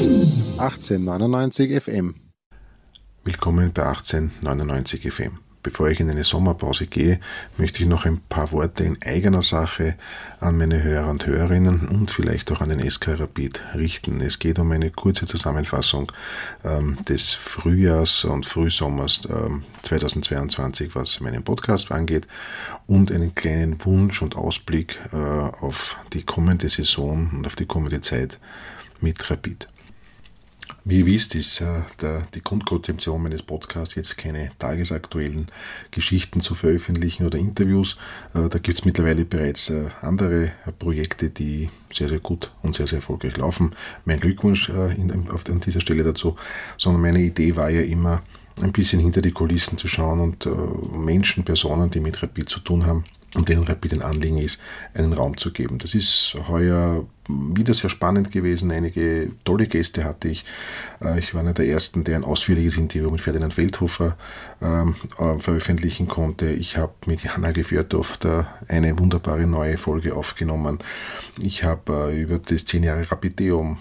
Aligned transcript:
1899 0.00 1.82
FM. 1.82 2.14
Willkommen 3.24 3.72
bei 3.72 3.84
1899 3.84 5.12
FM. 5.12 5.38
Bevor 5.62 5.90
ich 5.90 6.00
in 6.00 6.10
eine 6.10 6.24
Sommerpause 6.24 6.86
gehe, 6.86 7.20
möchte 7.56 7.82
ich 7.82 7.88
noch 7.88 8.04
ein 8.04 8.20
paar 8.28 8.50
Worte 8.52 8.84
in 8.84 8.98
eigener 9.04 9.42
Sache 9.42 9.96
an 10.40 10.56
meine 10.56 10.82
Hörer 10.82 11.08
und 11.08 11.26
Hörerinnen 11.26 11.88
und 11.88 12.10
vielleicht 12.10 12.50
auch 12.50 12.60
an 12.60 12.70
den 12.70 12.90
SK 12.90 13.20
Rapid 13.20 13.62
richten. 13.74 14.20
Es 14.22 14.38
geht 14.38 14.58
um 14.58 14.72
eine 14.72 14.90
kurze 14.90 15.26
Zusammenfassung 15.26 16.10
ähm, 16.64 16.96
des 17.06 17.34
Frühjahrs 17.34 18.24
und 18.24 18.46
Frühsommers 18.46 19.20
ähm, 19.28 19.62
2022, 19.82 20.94
was 20.94 21.20
meinen 21.20 21.44
Podcast 21.44 21.92
angeht, 21.92 22.26
und 22.86 23.12
einen 23.12 23.34
kleinen 23.34 23.84
Wunsch 23.84 24.22
und 24.22 24.36
Ausblick 24.36 24.98
äh, 25.12 25.16
auf 25.16 25.96
die 26.12 26.24
kommende 26.24 26.70
Saison 26.70 27.30
und 27.32 27.46
auf 27.46 27.56
die 27.56 27.66
kommende 27.66 28.00
Zeit 28.00 28.40
mit 29.00 29.30
Rapid. 29.30 29.68
Wie 30.84 30.98
ihr 30.98 31.06
wisst, 31.06 31.36
ist 31.36 31.60
äh, 31.60 31.82
der, 32.00 32.26
die 32.34 32.42
Grundkonzeption 32.42 33.22
meines 33.22 33.42
Podcasts 33.42 33.94
jetzt 33.94 34.18
keine 34.18 34.50
tagesaktuellen 34.58 35.46
Geschichten 35.92 36.40
zu 36.40 36.56
veröffentlichen 36.56 37.24
oder 37.24 37.38
Interviews. 37.38 37.96
Äh, 38.34 38.48
da 38.48 38.58
gibt 38.58 38.78
es 38.78 38.84
mittlerweile 38.84 39.24
bereits 39.24 39.70
äh, 39.70 39.90
andere 40.00 40.50
Projekte, 40.80 41.30
die 41.30 41.70
sehr, 41.92 42.08
sehr 42.08 42.18
gut 42.18 42.50
und 42.62 42.74
sehr, 42.74 42.88
sehr 42.88 42.98
erfolgreich 42.98 43.36
laufen. 43.36 43.76
Mein 44.06 44.18
Glückwunsch 44.18 44.70
äh, 44.70 44.92
in, 44.94 45.30
auf, 45.30 45.48
an 45.48 45.60
dieser 45.60 45.80
Stelle 45.80 46.02
dazu. 46.02 46.36
Sondern 46.78 47.02
meine 47.02 47.20
Idee 47.20 47.54
war 47.54 47.70
ja 47.70 47.82
immer, 47.82 48.22
ein 48.60 48.72
bisschen 48.72 49.00
hinter 49.00 49.22
die 49.22 49.32
Kulissen 49.32 49.78
zu 49.78 49.86
schauen 49.86 50.20
und 50.20 50.46
äh, 50.46 50.50
Menschen, 50.50 51.44
Personen, 51.44 51.90
die 51.90 52.00
mit 52.00 52.22
Rapid 52.22 52.48
zu 52.48 52.60
tun 52.60 52.86
haben, 52.86 53.04
und 53.34 53.48
denen 53.48 53.64
Rapid 53.64 53.94
ein 53.94 54.02
Anliegen 54.02 54.38
ist, 54.38 54.60
einen 54.94 55.12
Raum 55.12 55.36
zu 55.36 55.52
geben. 55.52 55.78
Das 55.78 55.94
ist 55.94 56.34
heuer 56.48 57.06
wieder 57.28 57.72
sehr 57.72 57.88
spannend 57.88 58.30
gewesen. 58.30 58.70
Einige 58.70 59.30
tolle 59.44 59.66
Gäste 59.66 60.04
hatte 60.04 60.28
ich. 60.28 60.44
Äh, 61.02 61.18
ich 61.18 61.34
war 61.34 61.40
einer 61.40 61.54
der 61.54 61.66
ersten, 61.66 62.04
der 62.04 62.16
ein 62.16 62.24
ausführliches 62.24 62.76
Interview 62.76 63.10
mit 63.10 63.20
Ferdinand 63.20 63.54
Feldhofer 63.54 64.16
ähm, 64.60 64.94
äh, 65.18 65.38
veröffentlichen 65.38 66.08
konnte. 66.08 66.50
Ich 66.50 66.76
habe 66.76 66.92
mit 67.06 67.22
Jana 67.22 67.52
Gefjörtow 67.52 68.18
eine 68.68 68.98
wunderbare 68.98 69.46
neue 69.46 69.78
Folge 69.78 70.14
aufgenommen. 70.14 70.78
Ich 71.38 71.64
habe 71.64 72.10
äh, 72.12 72.20
über 72.20 72.38
das 72.38 72.64
10 72.64 72.82
Jahre 72.82 73.10
Rapideum 73.10 73.78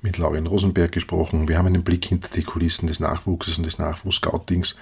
mit 0.00 0.18
Laurin 0.18 0.46
Rosenberg 0.46 0.92
gesprochen. 0.92 1.48
Wir 1.48 1.58
haben 1.58 1.66
einen 1.66 1.82
Blick 1.82 2.04
hinter 2.04 2.28
die 2.32 2.44
Kulissen 2.44 2.86
des 2.86 3.00
Nachwuchses 3.00 3.58
und 3.58 3.66
des 3.66 3.78
Nachwuchsscoutings 3.78 4.76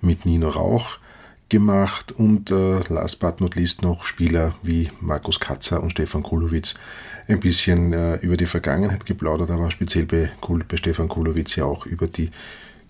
mit 0.00 0.26
Nino 0.26 0.48
Rauch 0.48 0.98
gemacht 1.50 2.12
und 2.12 2.50
äh, 2.50 2.80
last 2.88 3.18
but 3.18 3.40
not 3.40 3.56
least 3.56 3.82
noch 3.82 4.04
Spieler 4.04 4.54
wie 4.62 4.88
Markus 5.00 5.38
Katzer 5.38 5.82
und 5.82 5.90
Stefan 5.90 6.22
Kulowitz 6.22 6.74
ein 7.28 7.40
bisschen 7.40 7.92
äh, 7.92 8.16
über 8.16 8.36
die 8.36 8.46
Vergangenheit 8.46 9.04
geplaudert, 9.04 9.50
aber 9.50 9.70
speziell 9.70 10.06
bei, 10.06 10.30
bei 10.68 10.76
Stefan 10.76 11.08
Kulowitz 11.08 11.56
ja 11.56 11.64
auch 11.64 11.86
über 11.86 12.06
die 12.06 12.30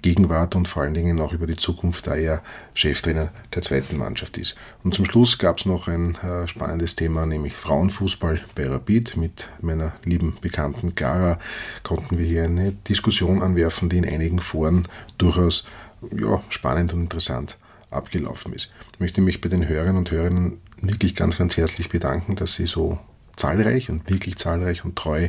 Gegenwart 0.03 0.55
und 0.57 0.67
vor 0.67 0.83
allen 0.83 0.95
Dingen 0.95 1.21
auch 1.21 1.33
über 1.33 1.47
die 1.47 1.57
Zukunft, 1.57 2.07
da 2.07 2.15
er 2.15 2.43
Cheftrainer 2.73 3.31
der 3.55 3.63
zweiten 3.63 3.99
Mannschaft 3.99 4.39
ist. 4.39 4.55
Und 4.83 4.95
zum 4.95 5.05
Schluss 5.05 5.39
gab 5.39 5.59
es 5.59 5.67
noch 5.67 5.89
ein 5.89 6.15
äh, 6.17 6.49
spannendes 6.49 6.97
Thema, 6.97 7.27
nämlich 7.27 7.55
Frauenfußball 7.55 8.41
bei 8.55 8.67
Rapid. 8.67 9.17
Mit 9.17 9.49
meiner 9.61 9.93
lieben 10.05 10.39
Bekannten 10.41 10.95
Clara 10.95 11.39
konnten 11.83 12.17
wir 12.17 12.25
hier 12.25 12.45
eine 12.45 12.73
Diskussion 12.73 13.43
anwerfen, 13.43 13.91
die 13.91 13.99
in 13.99 14.09
einigen 14.09 14.39
Foren 14.39 14.89
durchaus 15.19 15.65
ja, 16.13 16.43
spannend 16.49 16.95
und 16.95 17.03
interessant 17.03 17.59
abgelaufen 17.91 18.53
ist. 18.53 18.71
Ich 18.93 19.01
möchte 19.01 19.21
mich 19.21 19.41
bei 19.41 19.49
den 19.49 19.69
Hörern 19.69 19.97
und 19.97 20.11
Hörerinnen 20.11 20.61
wirklich 20.81 21.15
ganz, 21.15 21.37
ganz 21.37 21.57
herzlich 21.57 21.89
bedanken, 21.89 22.37
dass 22.37 22.55
sie 22.55 22.67
so 22.67 22.99
zahlreich 23.37 23.91
und 23.91 24.09
wirklich 24.11 24.37
zahlreich 24.37 24.85
und 24.85 24.97
treu 24.97 25.29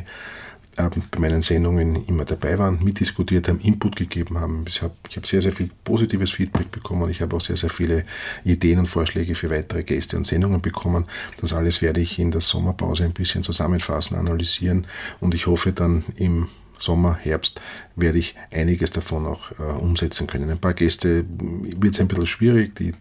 äh, 0.76 0.88
bei 1.10 1.18
meinen 1.18 1.42
Sendungen 1.42 2.06
immer 2.06 2.24
dabei 2.24 2.58
waren, 2.58 2.82
mitdiskutiert 2.82 3.48
haben, 3.48 3.60
Input 3.60 3.96
gegeben 3.96 4.38
haben. 4.38 4.64
Ich 4.66 4.80
habe 4.80 4.94
hab 5.14 5.26
sehr, 5.26 5.42
sehr 5.42 5.52
viel 5.52 5.70
positives 5.84 6.32
Feedback 6.32 6.70
bekommen. 6.70 7.10
Ich 7.10 7.20
habe 7.20 7.36
auch 7.36 7.40
sehr, 7.42 7.56
sehr 7.56 7.68
viele 7.68 8.04
Ideen 8.44 8.78
und 8.78 8.86
Vorschläge 8.86 9.34
für 9.34 9.50
weitere 9.50 9.82
Gäste 9.82 10.16
und 10.16 10.26
Sendungen 10.26 10.62
bekommen. 10.62 11.04
Das 11.40 11.52
alles 11.52 11.82
werde 11.82 12.00
ich 12.00 12.18
in 12.18 12.30
der 12.30 12.40
Sommerpause 12.40 13.04
ein 13.04 13.12
bisschen 13.12 13.42
zusammenfassen, 13.42 14.16
analysieren 14.16 14.86
und 15.20 15.34
ich 15.34 15.46
hoffe 15.46 15.72
dann 15.72 16.04
im 16.16 16.48
Sommer, 16.82 17.16
Herbst 17.16 17.60
werde 17.94 18.18
ich 18.18 18.34
einiges 18.50 18.90
davon 18.90 19.26
auch 19.26 19.52
äh, 19.52 19.62
umsetzen 19.62 20.26
können. 20.26 20.50
Ein 20.50 20.58
paar 20.58 20.74
Gäste 20.74 21.24
wird 21.28 21.94
es 21.94 22.00
ein 22.00 22.08
bisschen 22.08 22.26
schwierig, 22.26 22.74
die 22.74 22.92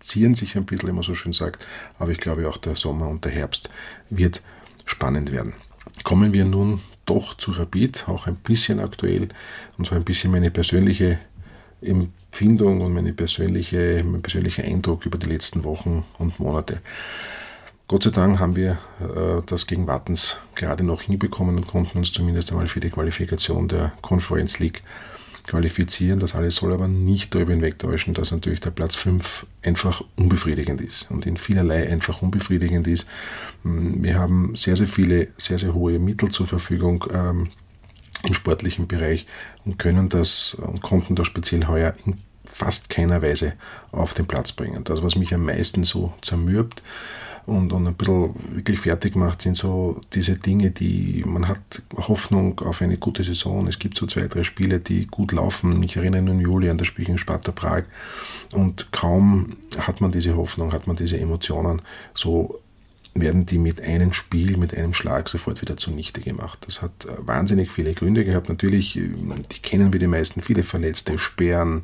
ziehen 0.00 0.34
sich 0.34 0.56
ein 0.56 0.64
bisschen, 0.64 0.88
wie 0.88 0.92
man 0.92 1.02
so 1.02 1.14
schön 1.14 1.32
sagt, 1.32 1.66
aber 1.98 2.10
ich 2.10 2.18
glaube 2.18 2.48
auch 2.48 2.56
der 2.56 2.74
Sommer 2.74 3.08
und 3.08 3.24
der 3.24 3.32
Herbst 3.32 3.68
wird 4.10 4.42
spannend 4.84 5.32
werden. 5.32 5.52
Kommen 6.04 6.32
wir 6.32 6.44
nun 6.44 6.80
doch 7.04 7.34
zu 7.34 7.50
Rapid, 7.50 8.08
auch 8.08 8.26
ein 8.26 8.36
bisschen 8.36 8.80
aktuell 8.80 9.28
und 9.76 9.86
zwar 9.86 9.98
ein 9.98 10.04
bisschen 10.04 10.30
meine 10.30 10.50
persönliche 10.50 11.18
Empfindung 11.82 12.80
und 12.80 12.92
meine 12.92 13.12
persönliche, 13.12 14.02
mein 14.04 14.22
persönlicher 14.22 14.64
Eindruck 14.64 15.04
über 15.04 15.18
die 15.18 15.28
letzten 15.28 15.64
Wochen 15.64 16.04
und 16.18 16.38
Monate. 16.38 16.80
Gott 17.88 18.02
sei 18.02 18.10
Dank 18.10 18.38
haben 18.38 18.54
wir 18.54 18.72
äh, 19.00 19.42
das 19.46 19.66
gegen 19.66 19.86
Wattens 19.86 20.36
gerade 20.54 20.84
noch 20.84 21.00
hinbekommen 21.00 21.56
und 21.56 21.66
konnten 21.66 21.96
uns 21.96 22.12
zumindest 22.12 22.50
einmal 22.50 22.68
für 22.68 22.80
die 22.80 22.90
Qualifikation 22.90 23.66
der 23.66 23.94
Conference 24.02 24.58
League 24.58 24.82
qualifizieren. 25.46 26.20
Das 26.20 26.34
alles 26.34 26.56
soll 26.56 26.74
aber 26.74 26.86
nicht 26.86 27.34
darüber 27.34 27.52
hinwegtäuschen, 27.52 28.12
dass 28.12 28.30
natürlich 28.30 28.60
der 28.60 28.72
Platz 28.72 28.94
5 28.94 29.46
einfach 29.62 30.04
unbefriedigend 30.16 30.82
ist 30.82 31.10
und 31.10 31.24
in 31.24 31.38
vielerlei 31.38 31.90
einfach 31.90 32.20
unbefriedigend 32.20 32.86
ist. 32.86 33.06
Mm, 33.62 34.02
wir 34.02 34.18
haben 34.18 34.54
sehr, 34.54 34.76
sehr 34.76 34.86
viele, 34.86 35.28
sehr, 35.38 35.56
sehr 35.56 35.72
hohe 35.72 35.98
Mittel 35.98 36.30
zur 36.30 36.46
Verfügung 36.46 37.06
ähm, 37.10 37.48
im 38.22 38.34
sportlichen 38.34 38.86
Bereich 38.86 39.26
und 39.64 39.78
können 39.78 40.10
das 40.10 40.58
und 40.60 40.82
konnten 40.82 41.14
das 41.14 41.26
speziell 41.26 41.66
heuer 41.66 41.94
in 42.04 42.18
fast 42.44 42.90
keiner 42.90 43.22
Weise 43.22 43.54
auf 43.92 44.12
den 44.12 44.26
Platz 44.26 44.52
bringen. 44.52 44.84
Das, 44.84 45.02
was 45.02 45.16
mich 45.16 45.32
am 45.32 45.44
meisten 45.44 45.84
so 45.84 46.12
zermürbt, 46.20 46.82
und, 47.48 47.72
und 47.72 47.86
ein 47.86 47.94
bisschen 47.94 48.34
wirklich 48.52 48.80
fertig 48.80 49.16
macht, 49.16 49.42
sind 49.42 49.56
so 49.56 50.00
diese 50.12 50.36
Dinge, 50.36 50.70
die 50.70 51.24
man 51.26 51.48
hat 51.48 51.82
Hoffnung 51.96 52.60
auf 52.60 52.82
eine 52.82 52.98
gute 52.98 53.24
Saison. 53.24 53.66
Es 53.66 53.78
gibt 53.78 53.96
so 53.96 54.06
zwei, 54.06 54.26
drei 54.26 54.42
Spiele, 54.42 54.80
die 54.80 55.06
gut 55.06 55.32
laufen. 55.32 55.82
Ich 55.82 55.96
erinnere 55.96 56.22
nun 56.22 56.40
Juli 56.40 56.68
an 56.68 56.78
das 56.78 56.86
Spiel 56.86 57.08
in 57.08 57.18
Sparta 57.18 57.50
Prag 57.52 57.84
und 58.52 58.92
kaum 58.92 59.56
hat 59.78 60.00
man 60.00 60.12
diese 60.12 60.36
Hoffnung, 60.36 60.72
hat 60.72 60.86
man 60.86 60.96
diese 60.96 61.18
Emotionen, 61.18 61.80
so 62.14 62.60
werden 63.14 63.46
die 63.46 63.58
mit 63.58 63.80
einem 63.80 64.12
Spiel, 64.12 64.56
mit 64.58 64.76
einem 64.76 64.94
Schlag 64.94 65.28
sofort 65.28 65.60
wieder 65.62 65.76
zunichte 65.76 66.20
gemacht. 66.20 66.58
Das 66.66 66.82
hat 66.82 67.06
äh, 67.06 67.26
wahnsinnig 67.26 67.70
viele 67.70 67.94
Gründe 67.94 68.24
gehabt. 68.24 68.48
Natürlich, 68.48 68.96
äh, 68.96 69.08
die 69.50 69.58
kennen 69.60 69.92
wir 69.92 69.98
die 69.98 70.06
meisten, 70.06 70.42
viele 70.42 70.62
Verletzte, 70.62 71.18
Sperren, 71.18 71.82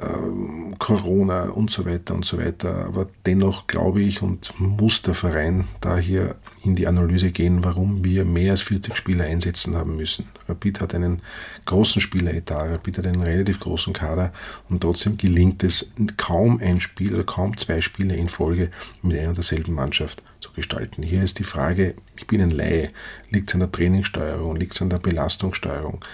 ähm, 0.00 0.74
Corona 0.78 1.44
und 1.50 1.70
so 1.70 1.86
weiter 1.86 2.14
und 2.14 2.24
so 2.24 2.38
weiter. 2.38 2.86
Aber 2.86 3.06
dennoch 3.26 3.66
glaube 3.66 4.02
ich 4.02 4.22
und 4.22 4.52
muss 4.58 5.02
der 5.02 5.14
Verein 5.14 5.64
da 5.80 5.96
hier 5.96 6.36
in 6.64 6.74
die 6.74 6.86
Analyse 6.86 7.30
gehen, 7.30 7.62
warum 7.62 8.04
wir 8.04 8.24
mehr 8.24 8.52
als 8.52 8.62
40 8.62 8.96
Spieler 8.96 9.24
einsetzen 9.24 9.76
haben 9.76 9.96
müssen. 9.96 10.26
Rapid 10.48 10.80
hat 10.80 10.94
einen 10.94 11.22
großen 11.66 12.00
Spieleretat, 12.00 12.70
Rapid 12.70 12.98
hat 12.98 13.06
einen 13.06 13.22
relativ 13.22 13.60
großen 13.60 13.92
Kader 13.92 14.32
und 14.68 14.80
trotzdem 14.80 15.16
gelingt 15.16 15.62
es 15.62 15.92
kaum 16.16 16.60
ein 16.60 16.80
Spiel 16.80 17.14
oder 17.14 17.24
kaum 17.24 17.56
zwei 17.56 17.80
Spiele 17.80 18.16
in 18.16 18.28
Folge 18.28 18.70
mit 19.02 19.18
einer 19.18 19.28
und 19.28 19.36
derselben 19.36 19.74
Mannschaft 19.74 20.22
zu 20.40 20.52
gestalten. 20.52 21.02
Hier 21.02 21.22
ist 21.22 21.38
die 21.38 21.44
Frage, 21.44 21.94
ich 22.16 22.26
bin 22.26 22.40
ein 22.40 22.50
Laie, 22.50 22.90
liegt 23.30 23.50
es 23.50 23.54
an 23.54 23.60
der 23.60 23.72
Trainingssteuerung, 23.72 24.56
liegt 24.56 24.74
es 24.74 24.82
an 24.82 24.90
der 24.90 24.98
Belastungssteuerung? 24.98 26.04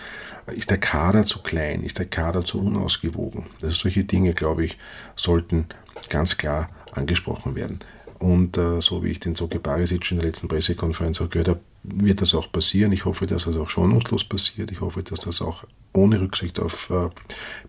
Ist 0.47 0.71
der 0.71 0.79
Kader 0.79 1.25
zu 1.25 1.43
klein? 1.43 1.85
Ist 1.85 1.99
der 1.99 2.07
Kader 2.07 2.45
zu 2.45 2.61
unausgewogen? 2.61 3.47
Also 3.63 3.75
solche 3.75 4.05
Dinge, 4.05 4.35
glaube 4.35 4.65
ich, 4.65 4.79
sollten 5.15 5.67
ganz 6.09 6.39
klar 6.39 6.69
angesprochen 6.93 7.55
werden. 7.55 7.79
Und 8.21 8.59
äh, 8.59 8.81
so 8.83 9.03
wie 9.03 9.09
ich 9.09 9.21
den 9.21 9.35
Soke 9.35 9.59
Barisic 9.59 10.11
in 10.11 10.19
der 10.19 10.27
letzten 10.27 10.47
Pressekonferenz 10.47 11.21
auch 11.21 11.31
gehört 11.31 11.49
habe, 11.49 11.61
wird 11.83 12.21
das 12.21 12.35
auch 12.35 12.53
passieren. 12.53 12.93
Ich 12.93 13.07
hoffe, 13.07 13.27
dass 13.27 13.47
das 13.47 13.57
auch 13.57 13.71
schonungslos 13.71 14.25
passiert. 14.25 14.71
Ich 14.71 14.83
hoffe, 14.83 15.03
dass 15.03 15.21
das 15.21 15.41
auch 15.41 15.65
ohne 15.95 16.21
Rücksicht 16.21 16.61
auf 16.61 16.91
äh, 16.91 17.09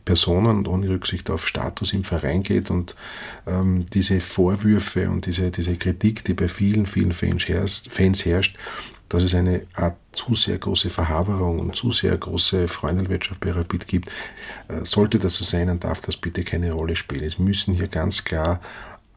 Personen 0.03 0.57
und 0.57 0.67
ohne 0.67 0.89
Rücksicht 0.89 1.29
auf 1.29 1.47
Status 1.47 1.93
im 1.93 2.03
Verein 2.03 2.43
geht. 2.43 2.69
Und 2.69 2.97
ähm, 3.47 3.85
diese 3.93 4.19
Vorwürfe 4.19 5.09
und 5.09 5.25
diese, 5.25 5.51
diese 5.51 5.77
Kritik, 5.77 6.25
die 6.25 6.33
bei 6.33 6.49
vielen, 6.49 6.85
vielen 6.85 7.13
Fans 7.13 7.47
herrscht, 7.47 7.89
Fans 7.89 8.25
herrscht 8.25 8.57
dass 9.11 9.23
es 9.23 9.35
eine 9.35 9.63
Art 9.73 9.97
zu 10.13 10.33
sehr 10.33 10.57
große 10.57 10.89
Verhaberung 10.89 11.59
und 11.59 11.75
zu 11.75 11.91
sehr 11.91 12.15
große 12.15 12.69
Freundelwirtschaft 12.69 13.41
bei 13.41 13.51
Rapid 13.51 13.85
gibt. 13.85 14.09
Äh, 14.69 14.85
sollte 14.85 15.19
das 15.19 15.35
so 15.35 15.43
sein, 15.43 15.67
dann 15.67 15.81
darf 15.81 15.99
das 15.99 16.15
bitte 16.15 16.45
keine 16.45 16.71
Rolle 16.71 16.95
spielen. 16.95 17.25
Es 17.25 17.37
müssen 17.37 17.73
hier 17.73 17.89
ganz 17.89 18.23
klar 18.23 18.61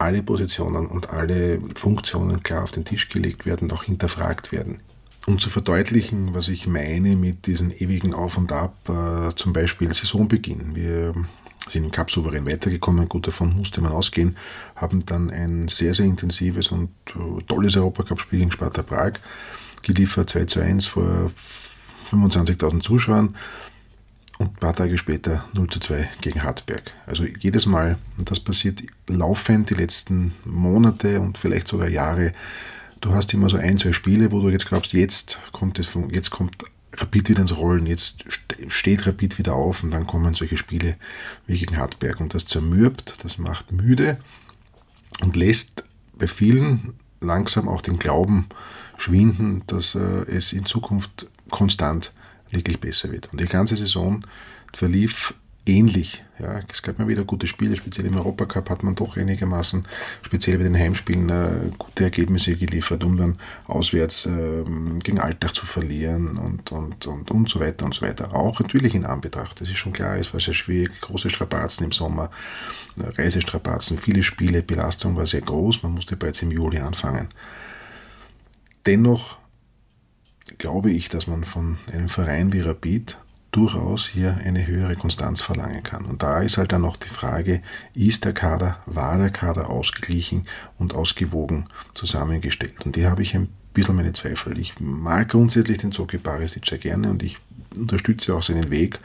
alle 0.05 0.23
Positionen 0.23 0.87
und 0.87 1.11
alle 1.11 1.61
Funktionen 1.75 2.43
klar 2.43 2.63
auf 2.63 2.71
den 2.71 2.85
Tisch 2.85 3.09
gelegt 3.09 3.47
werden 3.47 3.71
auch 3.73 3.85
hinterfragt 3.85 4.53
werden. 4.53 4.81
Um 5.27 5.39
zu 5.39 5.49
verdeutlichen, 5.49 6.35
was 6.35 6.49
ich 6.49 6.67
meine 6.67 7.17
mit 7.17 7.47
diesen 7.47 7.71
ewigen 7.71 8.13
Auf 8.13 8.37
und 8.37 8.53
Ab, 8.53 8.77
äh, 8.89 9.35
zum 9.35 9.55
Beispiel 9.55 9.93
Saisonbeginn. 9.93 10.77
Wir 10.77 11.15
sind 11.67 11.85
im 11.85 11.91
Cup 11.91 12.11
souverän 12.11 12.47
weitergekommen, 12.47 13.09
gut 13.09 13.27
davon 13.27 13.57
musste 13.57 13.81
man 13.81 13.93
ausgehen, 13.93 14.37
haben 14.77 15.05
dann 15.07 15.31
ein 15.31 15.69
sehr, 15.69 15.95
sehr 15.95 16.05
intensives 16.05 16.69
und 16.69 16.91
äh, 17.09 17.43
tolles 17.49 17.75
Europacup-Spiel 17.75 18.43
in 18.43 18.53
Sparta 18.53 18.83
Prag 18.83 19.15
geliefert, 19.83 20.29
2 20.29 20.45
zu 20.45 20.61
1 20.61 20.87
vor 20.87 21.31
25.000 22.11 22.81
Zuschauern 22.81 23.35
und 24.39 24.49
ein 24.49 24.55
paar 24.55 24.75
Tage 24.75 24.99
später 24.99 25.45
0 25.55 25.69
zu 25.69 25.81
2 25.81 26.09
gegen 26.21 26.43
Hartberg. 26.43 26.93
Also 27.07 27.25
jedes 27.25 27.67
Mal, 27.67 27.99
und 28.19 28.31
das 28.31 28.41
passiert 28.41 28.83
laufend 29.07 29.71
die 29.71 29.75
letzten 29.75 30.35
Monate 30.45 31.21
und 31.21 31.39
vielleicht 31.39 31.69
sogar 31.69 31.89
Jahre, 31.89 32.33
du 33.01 33.15
hast 33.15 33.33
immer 33.33 33.49
so 33.49 33.57
ein, 33.57 33.79
zwei 33.79 33.93
Spiele, 33.93 34.33
wo 34.33 34.41
du 34.41 34.49
jetzt 34.49 34.67
glaubst, 34.67 34.93
jetzt 34.93 35.41
kommt, 35.53 35.79
es, 35.79 35.97
jetzt 36.11 36.31
kommt 36.31 36.65
Rapid 36.97 37.29
wieder 37.29 37.43
ins 37.43 37.57
Rollen, 37.57 37.87
jetzt 37.87 38.25
steht 38.69 39.07
Rapid 39.07 39.39
wieder 39.39 39.55
auf 39.55 39.83
und 39.83 39.91
dann 39.91 40.07
kommen 40.07 40.35
solche 40.35 40.57
Spiele 40.57 40.97
wie 41.47 41.59
gegen 41.59 41.77
Hartberg 41.77 42.21
und 42.21 42.35
das 42.35 42.47
zermürbt, 42.47 43.17
das 43.23 43.39
macht 43.39 43.73
müde 43.73 44.19
und 45.23 45.37
lässt 45.37 45.85
bei 46.17 46.27
vielen 46.27 46.95
langsam 47.21 47.69
auch 47.69 47.81
den 47.81 47.99
Glauben 47.99 48.47
schwinden, 48.97 49.63
dass 49.67 49.95
äh, 49.95 49.99
es 49.99 50.53
in 50.53 50.65
Zukunft 50.65 51.31
konstant 51.51 52.13
wirklich 52.55 52.81
besser 52.81 53.11
wird. 53.13 53.29
Und 53.33 53.41
die 53.41 53.47
ganze 53.47 53.77
Saison 53.77 54.25
verlief 54.73 55.35
ähnlich. 55.67 56.23
Ja, 56.39 56.61
es 56.71 56.83
gab 56.83 56.99
mal 56.99 57.09
wieder 57.09 57.25
gute 57.25 57.47
Spiele, 57.47 57.77
speziell 57.77 58.07
im 58.07 58.17
Europacup 58.17 58.69
hat 58.69 58.83
man 58.83 58.97
doch 58.97 59.17
einigermaßen, 59.17 59.87
speziell 60.23 60.59
bei 60.59 60.65
den 60.65 60.77
Heimspielen, 60.77 61.31
äh, 61.31 61.71
gute 61.79 62.05
Ergebnisse 62.05 62.57
geliefert, 62.57 63.05
um 63.05 63.17
dann 63.17 63.39
auswärts 63.67 64.27
äh, 64.27 64.65
gegen 65.03 65.21
Alltag 65.21 65.55
zu 65.55 65.65
verlieren 65.65 66.37
und, 66.37 66.73
und, 66.73 67.07
und, 67.07 67.31
und 67.31 67.49
so 67.49 67.61
weiter 67.61 67.85
und 67.85 67.95
so 67.95 68.03
weiter. 68.03 68.35
Auch 68.35 68.61
natürlich 68.61 68.95
in 68.95 69.07
Anbetracht, 69.07 69.61
das 69.61 69.69
ist 69.69 69.79
schon 69.79 69.93
klar, 69.93 70.17
es 70.17 70.33
war 70.35 70.41
sehr 70.41 70.55
schwierig, 70.55 71.01
große 71.01 71.31
Strapazen 71.31 71.85
im 71.85 71.93
Sommer, 71.93 72.31
äh, 72.99 73.23
Reisestrapazen, 73.23 73.97
viele 73.97 74.23
Spiele, 74.23 74.63
Belastung 74.63 75.17
war 75.17 75.27
sehr 75.27 75.43
groß, 75.43 75.83
man 75.83 75.93
musste 75.93 76.17
bereits 76.17 76.43
im 76.43 76.51
Juli 76.51 76.79
anfangen. 76.79 77.29
Dennoch 78.87 79.39
glaube 80.59 80.91
ich, 80.91 81.09
dass 81.09 81.27
man 81.27 81.45
von 81.45 81.77
einem 81.93 82.09
Verein 82.09 82.53
wie 82.53 82.61
Rapid 82.61 83.19
durchaus 83.55 84.09
hier 84.09 84.39
eine 84.45 84.67
höhere 84.67 84.97
Konstanz 84.97 85.41
verlangen 85.41 85.83
kann. 85.85 86.05
Und 86.07 86.23
da 86.23 86.43
ist 86.43 86.59
halt 86.59 86.73
dann 86.73 86.83
noch 86.83 86.97
die 86.97 87.09
Frage, 87.09 87.63
ist 87.95 88.25
der 88.25 88.33
Kader, 88.33 88.79
war 88.87 89.17
der 89.17 89.31
Kader 89.31 89.71
ausgeglichen 89.71 90.47
und 90.79 90.95
ausgewogen 90.95 91.67
zusammengestellt? 91.95 92.85
Und 92.85 92.97
die 92.97 93.07
habe 93.07 93.23
ich 93.23 93.35
ein 93.35 93.49
bisschen 93.73 93.95
meine 93.95 94.13
Zweifel. 94.13 94.59
Ich 94.59 94.81
mag 94.81 95.29
grundsätzlich 95.29 95.79
den 95.79 95.93
Zoki 95.93 96.19
Barisic 96.19 96.67
sehr 96.67 96.79
gerne 96.79 97.11
und 97.11 97.23
ich 97.23 97.39
unterstütze 97.77 98.35
auch 98.35 98.43
seinen 98.43 98.71
Weg 98.71 98.99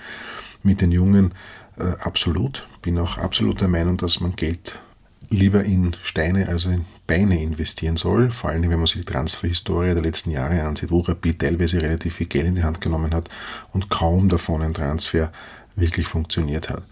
mit 0.63 0.81
den 0.81 0.91
Jungen 0.91 1.33
äh, 1.77 1.95
absolut. 2.01 2.67
Bin 2.81 2.97
auch 2.97 3.17
absolut 3.17 3.61
der 3.61 3.67
Meinung, 3.67 3.97
dass 3.97 4.19
man 4.19 4.35
Geld 4.35 4.79
lieber 5.29 5.63
in 5.63 5.95
Steine 6.01 6.47
als 6.47 6.65
in 6.65 6.85
Beine 7.05 7.41
investieren 7.41 7.97
soll. 7.97 8.31
Vor 8.31 8.49
allem, 8.49 8.63
wenn 8.63 8.79
man 8.79 8.87
sich 8.87 9.01
die 9.01 9.11
Transferhistorie 9.11 9.93
der 9.93 10.01
letzten 10.01 10.31
Jahre 10.31 10.63
ansieht, 10.63 10.91
wo 10.91 11.01
Rapid 11.01 11.39
teilweise 11.39 11.81
relativ 11.81 12.15
viel 12.15 12.27
Geld 12.27 12.47
in 12.47 12.55
die 12.55 12.63
Hand 12.63 12.81
genommen 12.81 13.13
hat 13.13 13.29
und 13.71 13.89
kaum 13.89 14.29
davon 14.29 14.61
ein 14.61 14.73
Transfer 14.73 15.31
wirklich 15.75 16.07
funktioniert 16.07 16.69
hat. 16.69 16.83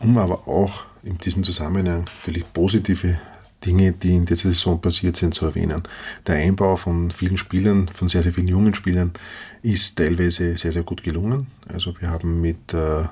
Um 0.00 0.16
aber 0.16 0.48
auch 0.48 0.84
in 1.02 1.18
diesem 1.18 1.44
Zusammenhang 1.44 2.04
natürlich 2.18 2.50
positive 2.52 3.18
Dinge, 3.64 3.92
die 3.92 4.16
in 4.16 4.24
dieser 4.24 4.48
Saison 4.48 4.80
passiert 4.80 5.16
sind, 5.16 5.34
zu 5.34 5.44
erwähnen. 5.44 5.82
Der 6.26 6.36
Einbau 6.36 6.76
von 6.76 7.10
vielen 7.10 7.36
Spielern, 7.36 7.88
von 7.88 8.08
sehr, 8.08 8.22
sehr 8.22 8.32
vielen 8.32 8.48
jungen 8.48 8.74
Spielern, 8.74 9.12
ist 9.62 9.96
teilweise 9.96 10.56
sehr, 10.56 10.72
sehr 10.72 10.82
gut 10.82 11.02
gelungen. 11.02 11.46
Also 11.68 11.94
wir 12.00 12.10
haben 12.10 12.40
mit 12.40 12.72
äh, 12.72 13.04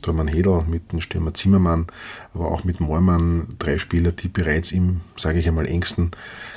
Tormann 0.00 0.28
Hedel, 0.28 0.64
mit 0.66 0.92
dem 0.92 1.00
Stürmer 1.00 1.34
Zimmermann, 1.34 1.86
aber 2.34 2.50
auch 2.50 2.64
mit 2.64 2.80
Moormann 2.80 3.56
drei 3.58 3.78
Spieler, 3.78 4.12
die 4.12 4.28
bereits 4.28 4.72
im, 4.72 5.00
sage 5.16 5.38
ich 5.38 5.48
einmal, 5.48 5.66
engsten 5.66 6.10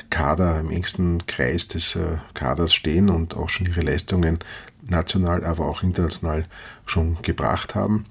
Kader, 0.09 0.59
im 0.59 0.71
engsten 0.71 1.25
Kreis 1.25 1.67
des 1.67 1.95
äh, 1.95 2.17
Kaders 2.33 2.73
stehen 2.73 3.09
und 3.09 3.35
auch 3.35 3.49
schon 3.49 3.67
ihre 3.67 3.81
Leistungen 3.81 4.39
national, 4.87 5.43
aber 5.45 5.65
auch 5.67 5.83
international 5.83 6.45
schon 6.85 7.21
gebracht 7.21 7.75
haben. 7.75 8.05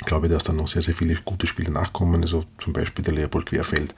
Ich 0.00 0.06
glaube, 0.06 0.28
dass 0.28 0.44
dann 0.44 0.56
noch 0.56 0.68
sehr, 0.68 0.82
sehr 0.82 0.94
viele 0.94 1.14
gute 1.14 1.46
Spieler 1.46 1.70
nachkommen, 1.70 2.22
also 2.22 2.44
zum 2.58 2.72
Beispiel 2.72 3.04
der 3.04 3.14
Leopold 3.14 3.46
Querfeld, 3.46 3.94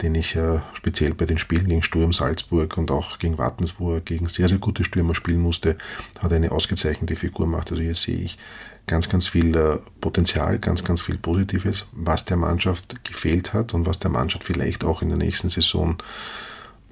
den 0.00 0.14
ich 0.14 0.34
äh, 0.36 0.60
speziell 0.72 1.14
bei 1.14 1.26
den 1.26 1.38
Spielen 1.38 1.68
gegen 1.68 1.82
Sturm 1.82 2.12
Salzburg 2.12 2.76
und 2.76 2.90
auch 2.90 3.18
gegen 3.18 3.38
Wattens, 3.38 3.74
wo 3.78 3.94
er 3.94 4.00
gegen 4.00 4.28
sehr, 4.28 4.48
sehr 4.48 4.58
gute 4.58 4.84
Stürmer 4.84 5.14
spielen 5.14 5.40
musste, 5.40 5.76
hat 6.20 6.32
eine 6.32 6.50
ausgezeichnete 6.50 7.14
Figur 7.14 7.46
gemacht. 7.46 7.70
Also 7.70 7.82
hier 7.82 7.94
sehe 7.94 8.18
ich 8.18 8.38
ganz, 8.86 9.08
ganz 9.08 9.28
viel 9.28 9.54
äh, 9.54 9.78
Potenzial, 10.00 10.58
ganz, 10.58 10.84
ganz 10.84 11.00
viel 11.00 11.18
Positives, 11.18 11.86
was 11.92 12.24
der 12.24 12.36
Mannschaft 12.36 13.04
gefehlt 13.04 13.52
hat 13.52 13.74
und 13.74 13.86
was 13.86 13.98
der 13.98 14.10
Mannschaft 14.10 14.44
vielleicht 14.44 14.84
auch 14.84 15.02
in 15.02 15.08
der 15.08 15.18
nächsten 15.18 15.48
Saison 15.48 15.96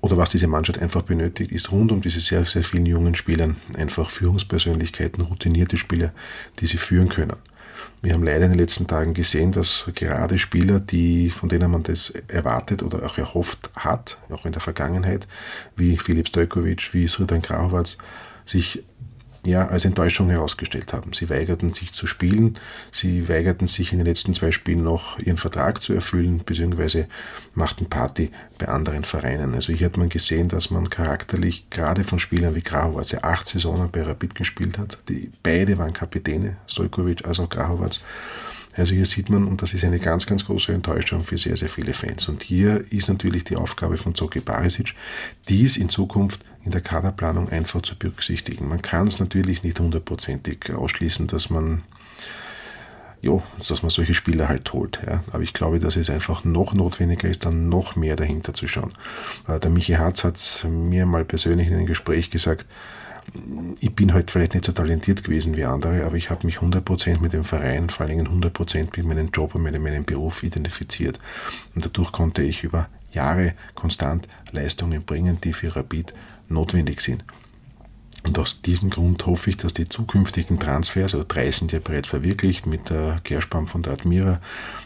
oder 0.00 0.16
was 0.16 0.30
diese 0.30 0.48
Mannschaft 0.48 0.80
einfach 0.80 1.02
benötigt, 1.02 1.52
ist 1.52 1.70
rund 1.70 1.92
um 1.92 2.00
diese 2.00 2.20
sehr, 2.20 2.44
sehr 2.44 2.64
vielen 2.64 2.86
jungen 2.86 3.14
Spieler 3.14 3.54
einfach 3.76 4.10
Führungspersönlichkeiten, 4.10 5.22
routinierte 5.22 5.76
Spieler, 5.76 6.12
die 6.58 6.66
sie 6.66 6.78
führen 6.78 7.08
können. 7.08 7.36
Wir 8.02 8.14
haben 8.14 8.24
leider 8.24 8.46
in 8.46 8.52
den 8.52 8.58
letzten 8.58 8.86
Tagen 8.86 9.14
gesehen, 9.14 9.52
dass 9.52 9.84
gerade 9.94 10.38
Spieler, 10.38 10.80
die, 10.80 11.30
von 11.30 11.48
denen 11.48 11.70
man 11.70 11.82
das 11.82 12.10
erwartet 12.28 12.82
oder 12.82 13.04
auch 13.04 13.18
erhofft 13.18 13.70
hat, 13.76 14.18
auch 14.30 14.44
in 14.44 14.52
der 14.52 14.60
Vergangenheit, 14.60 15.28
wie 15.76 15.96
Filip 15.96 16.28
Stojkovic, 16.28 16.92
wie 16.92 17.06
Sridan 17.06 17.42
Krahovac, 17.42 17.96
sich 18.44 18.84
ja, 19.44 19.66
als 19.66 19.84
Enttäuschung 19.84 20.30
herausgestellt 20.30 20.92
haben. 20.92 21.12
Sie 21.12 21.28
weigerten 21.28 21.72
sich 21.72 21.92
zu 21.92 22.06
spielen, 22.06 22.58
sie 22.92 23.28
weigerten 23.28 23.66
sich 23.66 23.92
in 23.92 23.98
den 23.98 24.06
letzten 24.06 24.34
zwei 24.34 24.52
Spielen 24.52 24.84
noch 24.84 25.18
ihren 25.18 25.38
Vertrag 25.38 25.82
zu 25.82 25.92
erfüllen, 25.92 26.42
beziehungsweise 26.44 27.08
machten 27.54 27.86
Party 27.86 28.30
bei 28.58 28.68
anderen 28.68 29.04
Vereinen. 29.04 29.54
Also 29.54 29.72
hier 29.72 29.86
hat 29.86 29.96
man 29.96 30.08
gesehen, 30.08 30.48
dass 30.48 30.70
man 30.70 30.90
charakterlich 30.90 31.68
gerade 31.70 32.04
von 32.04 32.18
Spielern 32.18 32.54
wie 32.54 32.62
Grahovac, 32.62 33.08
der 33.08 33.24
acht 33.24 33.48
Saisonen 33.48 33.90
bei 33.90 34.02
Rapid 34.02 34.34
gespielt 34.34 34.78
hat, 34.78 34.98
die 35.08 35.32
beide 35.42 35.76
waren 35.78 35.92
Kapitäne, 35.92 36.56
Stojkovic 36.68 37.26
als 37.26 37.40
auch 37.40 37.48
Grahovac, 37.48 37.98
also 38.74 38.94
hier 38.94 39.04
sieht 39.04 39.28
man, 39.28 39.46
und 39.46 39.60
das 39.60 39.74
ist 39.74 39.84
eine 39.84 39.98
ganz, 39.98 40.26
ganz 40.26 40.46
große 40.46 40.72
Enttäuschung 40.72 41.24
für 41.24 41.36
sehr, 41.36 41.56
sehr 41.56 41.68
viele 41.68 41.92
Fans. 41.92 42.28
Und 42.28 42.42
hier 42.42 42.84
ist 42.90 43.08
natürlich 43.08 43.44
die 43.44 43.56
Aufgabe 43.56 43.98
von 43.98 44.14
Zoki 44.14 44.40
Barisic, 44.40 44.94
dies 45.48 45.76
in 45.76 45.90
Zukunft 45.90 46.40
in 46.64 46.70
der 46.70 46.80
Kaderplanung 46.80 47.48
einfach 47.48 47.82
zu 47.82 47.96
berücksichtigen. 47.96 48.68
Man 48.68 48.82
kann 48.82 49.08
es 49.08 49.18
natürlich 49.18 49.62
nicht 49.62 49.80
hundertprozentig 49.80 50.72
ausschließen, 50.72 51.26
dass 51.26 51.50
man 51.50 51.82
jo, 53.22 53.42
dass 53.68 53.82
man 53.82 53.90
solche 53.90 54.14
Spieler 54.14 54.48
halt 54.48 54.72
holt. 54.72 55.00
Ja. 55.06 55.22
Aber 55.32 55.42
ich 55.42 55.52
glaube, 55.52 55.78
dass 55.78 55.96
es 55.96 56.10
einfach 56.10 56.44
noch 56.44 56.74
notwendiger 56.74 57.28
ist, 57.28 57.44
dann 57.44 57.68
noch 57.68 57.96
mehr 57.96 58.16
dahinter 58.16 58.52
zu 58.52 58.66
schauen. 58.66 58.92
Äh, 59.48 59.60
der 59.60 59.70
Michi 59.70 59.94
Harz 59.94 60.24
hat 60.24 60.66
mir 60.68 61.06
mal 61.06 61.24
persönlich 61.24 61.68
in 61.68 61.74
einem 61.74 61.86
Gespräch 61.86 62.30
gesagt, 62.30 62.66
ich 63.78 63.94
bin 63.94 64.12
halt 64.12 64.32
vielleicht 64.32 64.54
nicht 64.54 64.64
so 64.64 64.72
talentiert 64.72 65.22
gewesen 65.22 65.56
wie 65.56 65.64
andere, 65.64 66.04
aber 66.04 66.16
ich 66.16 66.30
habe 66.30 66.44
mich 66.44 66.58
100% 66.58 67.20
mit 67.20 67.32
dem 67.32 67.44
Verein, 67.44 67.88
vor 67.88 68.06
allem 68.06 68.26
100% 68.26 68.88
mit 68.96 69.06
meinem 69.06 69.30
Job 69.30 69.54
und 69.54 69.62
mit 69.62 69.80
meinem 69.80 70.04
Beruf 70.04 70.42
identifiziert. 70.42 71.20
Und 71.76 71.84
dadurch 71.84 72.10
konnte 72.10 72.42
ich 72.42 72.64
über 72.64 72.88
Jahre 73.12 73.54
konstant 73.74 74.28
Leistungen 74.50 75.04
bringen, 75.04 75.40
die 75.40 75.52
für 75.52 75.74
Rapid 75.74 76.12
notwendig 76.48 77.00
sind. 77.00 77.24
Und 78.24 78.38
aus 78.38 78.62
diesem 78.62 78.90
Grund 78.90 79.26
hoffe 79.26 79.50
ich, 79.50 79.56
dass 79.56 79.72
die 79.72 79.88
zukünftigen 79.88 80.60
Transfers, 80.60 81.14
also 81.14 81.24
drei 81.26 81.50
sind 81.50 81.72
ja 81.72 81.80
bereits 81.80 82.08
verwirklicht, 82.08 82.66
mit 82.66 82.88
der 82.88 83.20
Gerspam 83.24 83.66
von 83.66 83.82
der 83.82 83.94
Admira, 83.94 84.40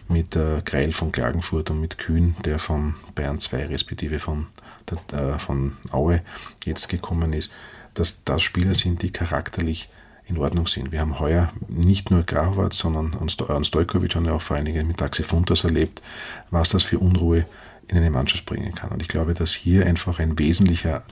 mit 0.09 0.35
der 0.35 0.63
Greil 0.65 0.93
von 0.93 1.13
Klagenfurt 1.13 1.71
und 1.71 1.81
mit 1.81 1.99
Kühn, 1.99 2.35
der 2.45 2.59
von 2.59 2.95
Bayern 3.15 3.39
2 3.39 3.67
respektive 3.67 4.21
von, 4.21 4.47
der, 4.91 5.35
äh, 5.35 5.39
von 5.39 5.77
Aue 5.91 6.23
jetzt 6.65 6.89
gekommen 6.89 7.35
ist, 7.35 7.51
dass 7.93 8.25
das 8.25 8.43
Spieler 8.43 8.75
sind, 8.75 9.03
die 9.03 9.11
charakterlich 9.11 9.91
in 10.29 10.39
Ordnung 10.39 10.67
sind. 10.67 10.91
Wir 10.91 11.01
haben 11.01 11.21
heuer 11.21 11.53
nicht 11.69 12.11
nur 12.11 12.23
Grahovac, 12.23 12.73
sondern 12.73 13.15
an 13.15 13.65
Stojkovic 13.65 14.17
haben 14.17 14.25
ja 14.25 14.33
auch 14.33 14.43
vor 14.43 14.57
einigen 14.57 14.87
mit 14.87 14.97
Taxi 14.97 15.23
Funtas 15.23 15.63
erlebt, 15.63 16.03
was 16.51 16.71
das 16.71 16.83
für 16.83 16.99
Unruhe 16.99 17.47
in 17.89 17.97
eine 17.97 18.11
Mannschaft 18.11 18.47
bringen 18.47 18.75
kann. 18.75 18.91
Und 18.91 19.03
ich 19.03 19.09
glaube, 19.09 19.35
dass 19.35 19.53
hier 19.53 19.87
einfach 19.87 20.19
ein 20.19 20.39
wesentlicher 20.39 21.05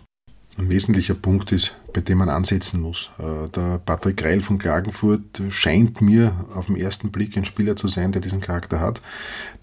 ein 0.57 0.71
wesentlicher 0.71 1.15
Punkt 1.15 1.51
ist, 1.53 1.75
bei 1.93 2.01
dem 2.01 2.19
man 2.19 2.29
ansetzen 2.29 2.81
muss. 2.81 3.11
Äh, 3.19 3.49
der 3.51 3.79
Patrick 3.79 4.19
Greil 4.19 4.41
von 4.41 4.59
Klagenfurt 4.59 5.43
scheint 5.49 6.01
mir 6.01 6.47
auf 6.55 6.67
den 6.67 6.77
ersten 6.77 7.11
Blick 7.11 7.37
ein 7.37 7.45
Spieler 7.45 7.75
zu 7.75 7.89
sein, 7.89 8.13
der 8.13 8.21
diesen 8.21 8.41
Charakter 8.41 8.81
hat, 8.81 9.01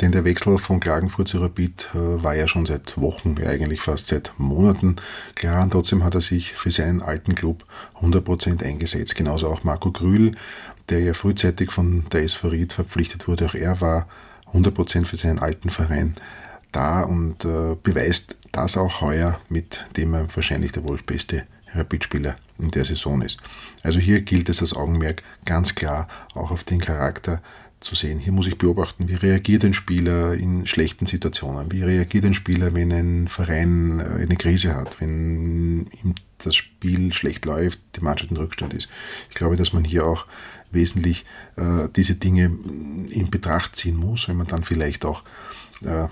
denn 0.02 0.12
der 0.12 0.26
Wechsel 0.26 0.58
von 0.58 0.80
Klagenfurt 0.80 1.30
zu 1.30 1.40
Rapid 1.40 1.90
äh, 1.94 2.24
war 2.24 2.36
ja 2.36 2.48
schon 2.48 2.66
seit 2.66 3.00
Wochen, 3.00 3.38
eigentlich 3.42 3.82
fast 3.82 4.08
seit 4.08 4.34
Monaten 4.38 4.98
klar 5.36 5.64
und 5.64 5.72
trotzdem 5.72 6.04
hat 6.04 6.16
er 6.16 6.22
sich 6.22 6.54
für 6.54 6.72
seinen 6.72 7.02
alten 7.02 7.36
Club 7.36 7.64
100% 8.02 8.64
eingesetzt. 8.64 9.16
Genauso 9.16 9.48
auch 9.48 9.64
Marco 9.64 9.92
Grühl, 9.92 10.36
der 10.90 11.00
ja 11.00 11.14
frühzeitig 11.14 11.72
von 11.72 12.06
der 12.12 12.24
SV 12.24 12.50
Ried 12.50 12.74
verpflichtet 12.74 13.28
wurde, 13.28 13.46
auch 13.46 13.56
er 13.56 13.80
war 13.80 14.08
100% 14.52 15.06
für 15.06 15.16
seinen 15.16 15.40
alten 15.40 15.70
Verein 15.70 16.16
da 16.72 17.02
und 17.02 17.46
äh, 17.46 17.76
beweist 17.82 18.38
das 18.52 18.78
auch 18.78 19.02
heuer, 19.02 19.40
mit 19.50 19.86
dem 19.98 20.14
er 20.14 20.28
wahrscheinlich 20.36 20.72
der 20.72 20.84
wohl 20.84 21.00
beste 21.06 21.44
Rapid-Spieler 21.74 22.36
in 22.60 22.72
der 22.72 22.86
Saison 22.86 23.22
ist. 23.22 23.38
Also 23.84 24.00
hier 24.00 24.22
gilt 24.22 24.50
es 24.50 24.62
als 24.62 24.74
Augenmerk 24.74 25.24
ganz 25.46 25.76
klar 25.76 26.08
auch 26.34 26.52
auf 26.52 26.64
den 26.64 26.82
Charakter 26.82 27.42
zu 27.80 27.96
sehen. 27.96 28.20
Hier 28.20 28.32
muss 28.32 28.48
ich 28.48 28.58
beobachten, 28.58 29.08
wie 29.08 29.16
reagiert 29.16 29.66
ein 29.66 29.74
Spieler 29.74 30.34
in 30.34 30.68
schlechten 30.68 31.08
Situationen, 31.08 31.72
wie 31.72 31.82
reagiert 31.82 32.26
ein 32.26 32.36
Spieler, 32.36 32.74
wenn 32.76 32.92
ein 32.92 33.28
Verein 33.28 34.00
äh, 34.00 34.22
eine 34.22 34.36
Krise 34.36 34.76
hat, 34.76 35.02
wenn 35.02 35.88
ihm 36.04 36.16
das 36.38 36.56
Spiel 36.56 37.12
schlecht 37.14 37.46
läuft, 37.46 37.80
die 37.96 38.02
Mannschaft 38.02 38.32
in 38.32 38.38
Rückstand 38.38 38.74
ist. 38.74 38.88
Ich 39.30 39.36
glaube, 39.36 39.56
dass 39.56 39.74
man 39.74 39.84
hier 39.84 40.06
auch 40.06 40.26
wesentlich 40.72 41.26
äh, 41.58 41.90
diese 41.96 42.16
Dinge 42.16 42.46
in 43.10 43.30
Betracht 43.30 43.76
ziehen 43.76 43.98
muss, 43.98 44.28
wenn 44.28 44.38
man 44.38 44.48
dann 44.48 44.64
vielleicht 44.64 45.04
auch 45.04 45.24
äh, 45.84 46.08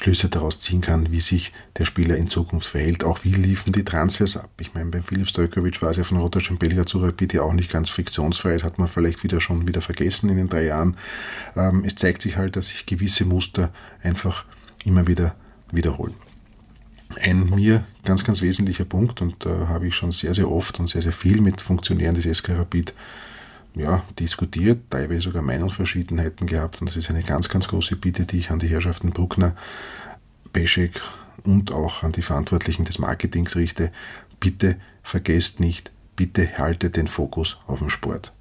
Schlüsse 0.00 0.30
daraus 0.30 0.58
ziehen 0.58 0.80
kann, 0.80 1.12
wie 1.12 1.20
sich 1.20 1.52
der 1.76 1.84
Spieler 1.84 2.16
in 2.16 2.28
Zukunft 2.28 2.66
verhält. 2.66 3.04
Auch 3.04 3.22
wie 3.22 3.32
liefen 3.32 3.72
die 3.72 3.84
Transfers 3.84 4.38
ab? 4.38 4.48
Ich 4.58 4.72
meine, 4.72 4.90
beim 4.90 5.04
Philipp 5.04 5.28
Stojkovic 5.28 5.82
war 5.82 5.90
es 5.90 5.98
ja 5.98 6.04
von 6.04 6.16
Roter 6.16 6.40
Belgrad 6.54 6.88
zu 6.88 7.00
Rapid 7.00 7.34
ja 7.34 7.42
auch 7.42 7.52
nicht 7.52 7.70
ganz 7.70 7.90
fiktionsfrei, 7.90 8.54
das 8.54 8.64
hat 8.64 8.78
man 8.78 8.88
vielleicht 8.88 9.22
wieder 9.24 9.42
schon 9.42 9.68
wieder 9.68 9.82
vergessen 9.82 10.30
in 10.30 10.38
den 10.38 10.48
drei 10.48 10.64
Jahren. 10.64 10.96
Ähm, 11.54 11.84
es 11.84 11.96
zeigt 11.96 12.22
sich 12.22 12.38
halt, 12.38 12.56
dass 12.56 12.68
sich 12.68 12.86
gewisse 12.86 13.26
Muster 13.26 13.72
einfach 14.02 14.46
immer 14.86 15.06
wieder 15.06 15.34
wiederholen. 15.70 16.14
Ein 17.20 17.50
mir 17.50 17.84
ganz, 18.04 18.24
ganz 18.24 18.40
wesentlicher 18.40 18.86
Punkt, 18.86 19.20
und 19.20 19.44
da 19.44 19.64
äh, 19.64 19.66
habe 19.66 19.88
ich 19.88 19.94
schon 19.94 20.12
sehr, 20.12 20.32
sehr 20.32 20.50
oft 20.50 20.80
und 20.80 20.88
sehr, 20.88 21.02
sehr 21.02 21.12
viel 21.12 21.42
mit 21.42 21.60
Funktionären 21.60 22.14
des 22.14 22.38
SK 22.38 22.50
Rapid 22.50 22.94
ja, 23.74 24.02
diskutiert, 24.18 24.90
teilweise 24.90 25.22
sogar 25.22 25.42
Meinungsverschiedenheiten 25.42 26.46
gehabt. 26.46 26.80
Und 26.80 26.88
das 26.88 26.96
ist 26.96 27.10
eine 27.10 27.22
ganz, 27.22 27.48
ganz 27.48 27.68
große 27.68 27.96
Bitte, 27.96 28.26
die 28.26 28.38
ich 28.38 28.50
an 28.50 28.58
die 28.58 28.68
Herrschaften 28.68 29.10
Bruckner, 29.10 29.54
Peschek 30.52 31.00
und 31.44 31.72
auch 31.72 32.02
an 32.02 32.12
die 32.12 32.22
Verantwortlichen 32.22 32.84
des 32.84 32.98
Marketings 32.98 33.56
richte. 33.56 33.92
Bitte 34.40 34.76
vergesst 35.02 35.60
nicht, 35.60 35.92
bitte 36.16 36.58
haltet 36.58 36.96
den 36.96 37.08
Fokus 37.08 37.58
auf 37.66 37.78
dem 37.78 37.90
Sport. 37.90 38.32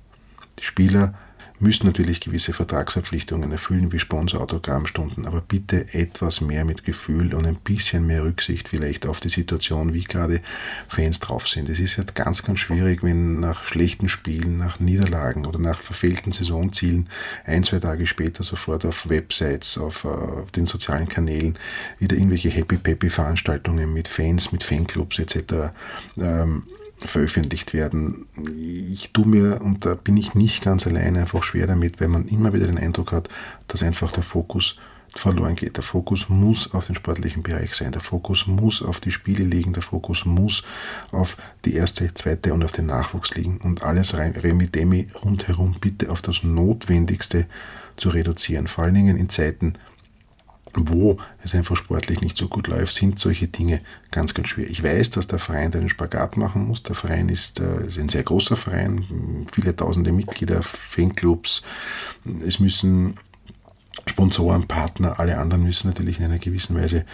Die 0.60 0.64
Spieler 0.64 1.14
müssen 1.60 1.88
natürlich 1.88 2.22
gewisse 2.22 2.54
Vertragsverpflichtungen 2.54 3.52
erfüllen, 3.52 3.92
wie 3.92 4.00
Sponsorautogrammstunden, 4.00 5.26
aber 5.26 5.42
bitte 5.42 5.94
etwas 5.94 6.42
mehr 6.42 6.66
mit 6.66 6.84
Gefühl 6.84 7.34
und 7.34 7.46
ein 7.46 7.56
bisschen 7.56 8.06
mehr 8.08 8.24
Rücksicht 8.24 8.70
vielleicht 8.70 9.06
auf 9.06 9.20
die 9.20 9.30
Situation, 9.30 9.94
wie 9.94 10.04
gerade 10.04 10.42
Fans 10.88 11.20
drauf 11.20 11.48
sind. 11.48 11.70
Es 11.70 11.80
ist 11.80 11.98
halt 11.98 12.16
ganz, 12.16 12.44
ganz 12.44 12.60
schwierig, 12.60 13.04
wenn 13.04 13.40
nach 13.40 13.64
schlechten 13.64 14.10
Spielen, 14.10 14.58
nach 14.58 14.80
Niederlagen 14.80 15.46
oder 15.46 15.60
nach 15.60 15.82
verfehlten 15.82 16.32
Saisonzielen 16.32 17.10
ein, 17.46 17.64
zwei 17.64 17.80
Tage 17.80 18.08
später 18.08 18.44
sofort 18.44 18.86
auf 18.86 19.10
Websites, 19.10 19.78
auf 19.78 20.06
uh, 20.06 20.46
den 20.56 20.66
sozialen 20.66 21.08
Kanälen 21.08 21.58
wieder 22.00 22.16
irgendwelche 22.16 22.50
Happy-Peppy-Veranstaltungen 22.50 23.94
mit 23.94 24.08
Fans, 24.08 24.52
mit 24.52 24.64
Fanclubs 24.64 25.20
etc. 25.20 25.72
Ähm, 26.18 26.64
veröffentlicht 27.06 27.74
werden. 27.74 28.26
Ich 28.92 29.12
tue 29.12 29.28
mir, 29.28 29.62
und 29.62 29.86
da 29.86 29.96
bin 29.96 30.18
ich 30.18 30.36
nicht 30.36 30.64
ganz 30.64 30.86
alleine, 30.86 31.20
einfach 31.20 31.44
schwer 31.44 31.68
damit, 31.68 32.02
weil 32.02 32.10
man 32.10 32.28
immer 32.28 32.54
wieder 32.54 32.68
den 32.68 32.78
Eindruck 32.78 33.12
hat, 33.12 33.30
dass 33.68 33.84
einfach 33.84 34.12
der 34.12 34.24
Fokus 34.24 34.76
verloren 35.16 35.56
geht. 35.56 35.78
Der 35.78 35.84
Fokus 35.84 36.30
muss 36.30 36.74
auf 36.74 36.88
den 36.88 36.96
sportlichen 36.96 37.44
Bereich 37.44 37.74
sein. 37.74 37.92
Der 37.92 38.02
Fokus 38.02 38.48
muss 38.48 38.82
auf 38.82 39.00
die 39.00 39.12
Spiele 39.12 39.44
liegen. 39.44 39.74
Der 39.74 39.84
Fokus 39.84 40.26
muss 40.26 40.64
auf 41.12 41.38
die 41.66 41.74
erste, 41.74 42.14
zweite 42.14 42.54
und 42.54 42.64
auf 42.64 42.72
den 42.72 42.86
Nachwuchs 42.86 43.34
liegen. 43.36 43.58
Und 43.58 43.84
alles 43.84 44.16
Remi-Demi 44.16 45.10
rundherum 45.24 45.78
bitte 45.80 46.12
auf 46.12 46.22
das 46.22 46.44
Notwendigste 46.44 47.48
zu 47.96 48.10
reduzieren. 48.10 48.68
Vor 48.68 48.84
allen 48.84 48.96
Dingen 48.96 49.18
in 49.18 49.30
Zeiten, 49.30 49.74
wo 50.74 51.18
es 51.44 51.56
einfach 51.56 51.76
sportlich 51.76 52.22
nicht 52.22 52.38
so 52.38 52.48
gut 52.48 52.68
läuft, 52.68 52.94
sind 52.96 53.20
solche 53.20 53.48
Dinge 53.48 53.82
ganz, 54.12 54.34
ganz 54.34 54.50
schwer. 54.50 54.70
Ich 54.70 54.84
weiß, 54.84 55.12
dass 55.12 55.28
der 55.28 55.40
Verein 55.40 55.74
einen 55.74 55.90
Spagat 55.90 56.38
machen 56.38 56.68
muss. 56.68 56.84
Der 56.84 56.96
Verein 56.96 57.30
ist, 57.30 57.60
äh, 57.60 57.88
ist 57.88 57.98
ein 57.98 58.10
sehr 58.10 58.24
großer 58.24 58.56
Verein, 58.56 59.46
viele 59.52 59.76
tausende 59.76 60.12
Mitglieder, 60.12 60.62
Fanclubs. 60.62 61.64
Es 62.46 62.60
müssen 62.60 63.18
Sponsoren, 64.06 64.68
Partner, 64.68 65.20
alle 65.20 65.38
anderen 65.38 65.64
müssen 65.64 65.88
natürlich 65.88 66.20
in 66.20 66.26
einer 66.26 66.40
gewissen 66.40 66.76
Weise 66.76 67.06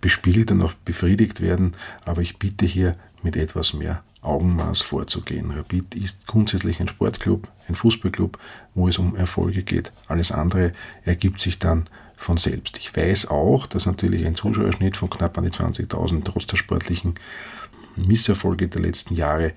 bespielt 0.00 0.50
und 0.50 0.62
auch 0.62 0.74
befriedigt 0.74 1.40
werden. 1.40 1.74
Aber 2.04 2.22
ich 2.22 2.38
bitte 2.38 2.66
hier 2.66 2.96
mit 3.22 3.36
etwas 3.36 3.74
mehr 3.74 4.02
Augenmaß 4.22 4.82
vorzugehen. 4.82 5.50
Rapid 5.50 5.94
ist 5.94 6.26
grundsätzlich 6.26 6.80
ein 6.80 6.88
Sportclub, 6.88 7.48
ein 7.68 7.74
Fußballclub, 7.74 8.38
wo 8.74 8.88
es 8.88 8.98
um 8.98 9.16
Erfolge 9.16 9.62
geht. 9.62 9.92
Alles 10.06 10.32
andere 10.32 10.72
ergibt 11.04 11.40
sich 11.40 11.58
dann 11.58 11.88
von 12.18 12.36
selbst. 12.36 12.76
Ich 12.78 12.94
weiß 12.94 13.28
auch, 13.28 13.66
dass 13.66 13.86
natürlich 13.86 14.26
ein 14.26 14.34
Zuschauerschnitt 14.34 14.96
von 14.96 15.08
knapp 15.08 15.38
an 15.38 15.44
die 15.44 15.50
20.000 15.50 16.24
trotz 16.24 16.46
der 16.46 16.56
sportlichen 16.56 17.14
Misserfolge 17.96 18.68
der 18.68 18.82
letzten 18.82 19.14
Jahre 19.14 19.52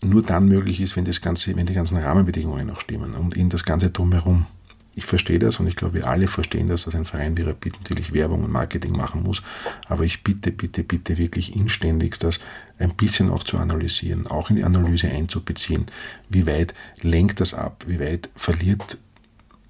nur 0.00 0.22
dann 0.22 0.48
möglich 0.48 0.80
ist, 0.80 0.96
wenn, 0.96 1.04
das 1.04 1.20
Ganze, 1.20 1.54
wenn 1.56 1.66
die 1.66 1.74
ganzen 1.74 1.98
Rahmenbedingungen 1.98 2.70
auch 2.70 2.80
stimmen 2.80 3.14
und 3.14 3.36
in 3.36 3.48
das 3.48 3.64
Ganze 3.64 3.90
drumherum. 3.90 4.46
Ich 4.94 5.06
verstehe 5.06 5.38
das 5.38 5.58
und 5.58 5.66
ich 5.66 5.74
glaube, 5.74 5.94
wir 5.94 6.08
alle 6.08 6.28
verstehen 6.28 6.68
das, 6.68 6.84
dass 6.84 6.94
ein 6.94 7.04
Verein 7.04 7.36
wie 7.36 7.42
Rapid 7.42 7.74
natürlich 7.80 8.12
Werbung 8.12 8.44
und 8.44 8.52
Marketing 8.52 8.92
machen 8.92 9.22
muss. 9.22 9.42
Aber 9.88 10.04
ich 10.04 10.22
bitte, 10.22 10.52
bitte, 10.52 10.84
bitte 10.84 11.18
wirklich 11.18 11.56
inständigst, 11.56 12.22
das 12.22 12.40
ein 12.78 12.94
bisschen 12.94 13.30
auch 13.30 13.42
zu 13.42 13.58
analysieren, 13.58 14.26
auch 14.26 14.50
in 14.50 14.56
die 14.56 14.64
Analyse 14.64 15.08
einzubeziehen. 15.08 15.86
Wie 16.28 16.46
weit 16.46 16.74
lenkt 17.00 17.40
das 17.40 17.54
ab? 17.54 17.84
Wie 17.88 17.98
weit 17.98 18.28
verliert 18.36 18.98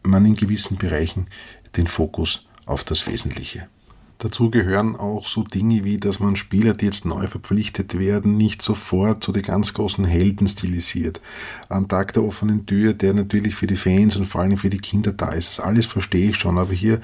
man 0.03 0.27
in 0.27 0.35
gewissen 0.35 0.77
Bereichen 0.77 1.29
den 1.77 1.87
Fokus 1.87 2.47
auf 2.67 2.85
das 2.85 3.07
Wesentliche. 3.07 3.67
Dazu 4.23 4.51
gehören 4.51 4.95
auch 4.95 5.27
so 5.27 5.43
Dinge 5.43 5.83
wie, 5.83 5.97
dass 5.97 6.21
man 6.21 6.37
Spieler, 6.37 6.75
die 6.75 6.85
jetzt 6.85 7.05
neu 7.05 7.27
verpflichtet 7.27 7.99
werden, 7.99 8.37
nicht 8.37 8.63
sofort 8.63 9.25
zu 9.25 9.33
den 9.33 9.43
ganz 9.43 9.75
großen 9.75 10.05
Helden 10.05 10.47
stilisiert. 10.47 11.21
Am 11.69 11.89
Tag 11.89 12.13
der 12.13 12.23
offenen 12.23 12.65
Tür, 12.65 12.93
der 12.93 13.15
natürlich 13.15 13.57
für 13.57 13.67
die 13.67 13.75
Fans 13.75 14.15
und 14.15 14.27
vor 14.27 14.43
allem 14.43 14.59
für 14.59 14.71
die 14.71 14.79
Kinder 14.79 15.13
da 15.13 15.31
ist, 15.31 15.59
das 15.59 15.65
alles 15.65 15.87
verstehe 15.87 16.31
ich 16.31 16.37
schon, 16.37 16.57
aber 16.57 16.73
hier 16.73 17.01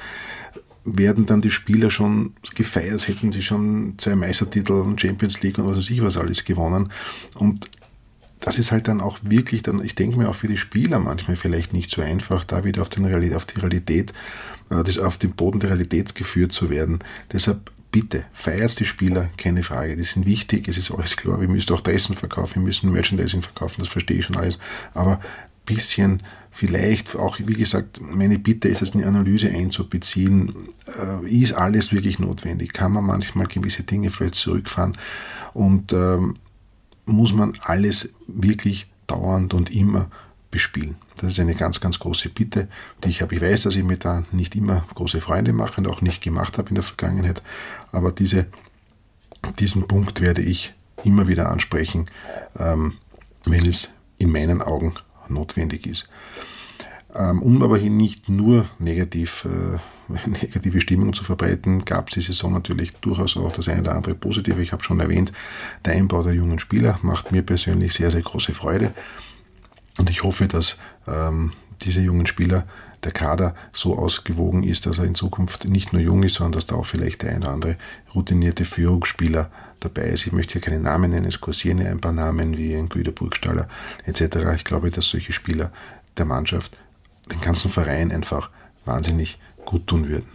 werden 0.85 1.27
dann 1.27 1.41
die 1.41 1.51
Spieler 1.51 1.91
schon 1.91 2.35
gefeiert, 2.55 3.09
hätten 3.09 3.33
sie 3.33 3.43
schon 3.43 3.95
zwei 3.99 4.15
Meistertitel 4.15 4.75
und 4.75 5.01
Champions 5.01 5.43
League 5.43 5.59
und 5.59 5.67
was 5.67 5.77
weiß 5.77 5.91
ich 5.91 6.03
was 6.03 6.17
alles 6.17 6.45
gewonnen. 6.45 6.93
Und 7.35 7.69
das 8.41 8.59
ist 8.59 8.71
halt 8.71 8.87
dann 8.87 9.01
auch 9.01 9.19
wirklich, 9.23 9.63
dann, 9.63 9.85
ich 9.85 9.97
denke 9.97 10.17
mir 10.17 10.29
auch 10.29 10.35
für 10.35 10.49
die 10.49 10.57
Spieler 10.57 11.01
manchmal 11.01 11.37
vielleicht 11.37 11.73
nicht 11.73 11.91
so 11.91 12.01
einfach, 12.01 12.45
da 12.45 12.65
wieder 12.65 12.83
auf, 12.83 12.89
den 12.89 13.05
Realität, 13.05 13.37
auf 13.37 13.47
die 13.47 13.59
Realität 13.59 14.13
das 14.69 14.99
auf 14.99 15.19
den 15.19 15.33
Boden 15.33 15.61
der 15.61 15.71
Realität 15.71 16.15
geführt 16.15 16.53
zu 16.53 16.71
werden. 16.71 17.01
Deshalb 17.33 17.71
bitte, 17.91 18.25
feiert 18.33 18.79
die 18.81 18.85
Spieler, 18.85 19.31
keine 19.37 19.63
Frage. 19.63 19.97
Die 19.97 20.03
sind 20.03 20.27
wichtig, 20.27 20.69
es 20.69 20.79
ist 20.79 20.91
alles 20.91 21.17
klar. 21.17 21.41
Wir 21.41 21.49
müssen 21.49 21.73
auch 21.73 21.81
Dressen 21.81 22.15
verkaufen, 22.15 22.57
wir 22.57 22.63
müssen 22.63 22.93
Merchandising 22.93 23.43
verkaufen, 23.43 23.77
das 23.81 23.89
verstehe 23.89 24.19
ich 24.19 24.27
schon 24.27 24.37
alles. 24.37 24.59
Aber 24.95 25.21
bisschen 25.65 26.23
vielleicht 26.51 27.15
auch, 27.15 27.39
wie 27.39 27.55
gesagt, 27.55 28.01
meine 28.01 28.39
Bitte 28.39 28.69
ist 28.69 28.83
es, 28.83 28.95
eine 28.95 29.07
Analyse 29.07 29.51
einzubeziehen. 29.51 30.55
Äh, 30.87 31.29
ist 31.31 31.53
alles 31.53 31.93
wirklich 31.93 32.19
notwendig? 32.19 32.73
Kann 32.73 32.93
man 32.93 33.05
manchmal 33.05 33.47
gewisse 33.47 33.85
Dinge 33.85 34.11
vielleicht 34.11 34.35
zurückfahren? 34.35 34.97
Und 35.55 35.93
ähm, 35.93 36.37
muss 37.07 37.33
man 37.33 37.53
alles 37.63 38.13
wirklich 38.27 38.87
dauernd 39.07 39.55
und 39.55 39.75
immer 39.75 40.11
bespielen. 40.50 40.97
Das 41.17 41.31
ist 41.31 41.40
eine 41.40 41.55
ganz, 41.55 41.81
ganz 41.81 41.99
große 41.99 42.31
Bitte, 42.31 42.69
die 43.05 43.11
ich 43.11 43.23
habe. 43.23 43.35
Ich 43.35 43.40
weiß, 43.40 43.62
dass 43.62 43.76
ich 43.76 43.85
mir 43.85 43.97
da 43.97 44.25
nicht 44.33 44.57
immer 44.57 44.85
große 44.95 45.21
Freunde 45.21 45.52
mache 45.52 45.81
und 45.81 45.87
auch 45.87 46.00
nicht 46.00 46.23
gemacht 46.23 46.59
habe 46.59 46.71
in 46.71 46.76
der 46.76 46.85
Vergangenheit, 46.85 47.43
aber 47.93 48.12
diese, 48.12 48.47
diesen 49.59 49.87
Punkt 49.87 50.21
werde 50.21 50.43
ich 50.43 50.75
immer 51.05 51.28
wieder 51.28 51.50
ansprechen, 51.50 52.07
ähm, 52.59 52.95
wenn 53.45 53.67
es 53.67 53.90
in 54.17 54.31
meinen 54.31 54.62
Augen 54.62 54.95
notwendig 55.28 55.87
ist. 55.87 56.11
Ähm, 57.14 57.43
um 57.43 57.62
aber 57.62 57.78
hier 57.78 57.90
nicht 57.90 58.28
nur 58.28 58.67
negativ, 58.78 59.47
äh, 59.47 59.78
negative 60.28 60.81
Stimmung 60.81 61.14
zu 61.14 61.25
verbreiten, 61.25 61.85
gab 61.85 62.09
es 62.09 62.14
die 62.14 62.21
Saison 62.21 62.52
natürlich 62.52 62.93
durchaus 62.97 63.37
auch 63.37 63.52
das 63.52 63.69
eine 63.69 63.81
oder 63.81 63.95
andere 63.95 64.14
Positive. 64.14 64.62
Ich 64.62 64.73
habe 64.73 64.85
schon 64.85 65.00
erwähnt, 65.00 65.33
der 65.85 65.95
Einbau 65.95 66.23
der 66.23 66.35
jungen 66.35 66.59
Spieler 66.59 66.99
macht 67.02 67.33
mir 67.33 67.43
persönlich 67.43 67.95
sehr, 67.95 68.11
sehr 68.11 68.23
große 68.23 68.55
Freude. 68.55 68.93
Und 69.99 70.11
ich 70.11 70.23
hoffe, 70.23 70.49
dass 70.49 70.78
ähm, 71.07 71.52
diese 71.83 72.00
jungen 72.00 72.26
Spieler, 72.26 72.67
der 73.05 73.12
Kader 73.12 73.55
so 73.73 73.97
ausgewogen 73.97 74.64
ist, 74.64 74.87
dass 74.87 74.99
er 74.99 75.05
in 75.05 75.14
Zukunft 75.14 75.67
nicht 75.67 75.93
nur 75.93 76.02
jung 76.02 76.23
ist, 76.25 76.35
sondern 76.35 76.52
dass 76.52 76.67
da 76.67 76.75
auch 76.75 76.87
vielleicht 76.87 77.23
der 77.23 77.31
eine 77.31 77.45
oder 77.45 77.50
andere 77.50 77.76
routinierte 78.14 78.64
Führungsspieler 78.64 79.50
dabei 79.81 80.07
ist. 80.07 80.26
Ich 80.26 80.33
möchte 80.33 80.55
hier 80.55 80.62
keine 80.62 80.81
Namen 80.81 81.11
nennen, 81.11 81.26
es 81.26 81.40
kursieren 81.40 81.81
ein 81.81 82.00
paar 82.00 82.12
Namen 82.12 82.57
wie 82.57 82.75
ein 82.75 82.88
Güter 82.88 83.12
Burgstaller 83.12 83.69
etc. 84.05 84.38
Ich 84.57 84.64
glaube, 84.64 84.90
dass 84.90 85.09
solche 85.09 85.33
Spieler 85.33 85.71
der 86.17 86.25
Mannschaft, 86.25 86.76
den 87.31 87.40
ganzen 87.40 87.71
Verein 87.71 88.11
einfach 88.11 88.50
wahnsinnig 88.85 89.38
gut 89.64 89.87
tun 89.87 90.09
würden. 90.09 90.26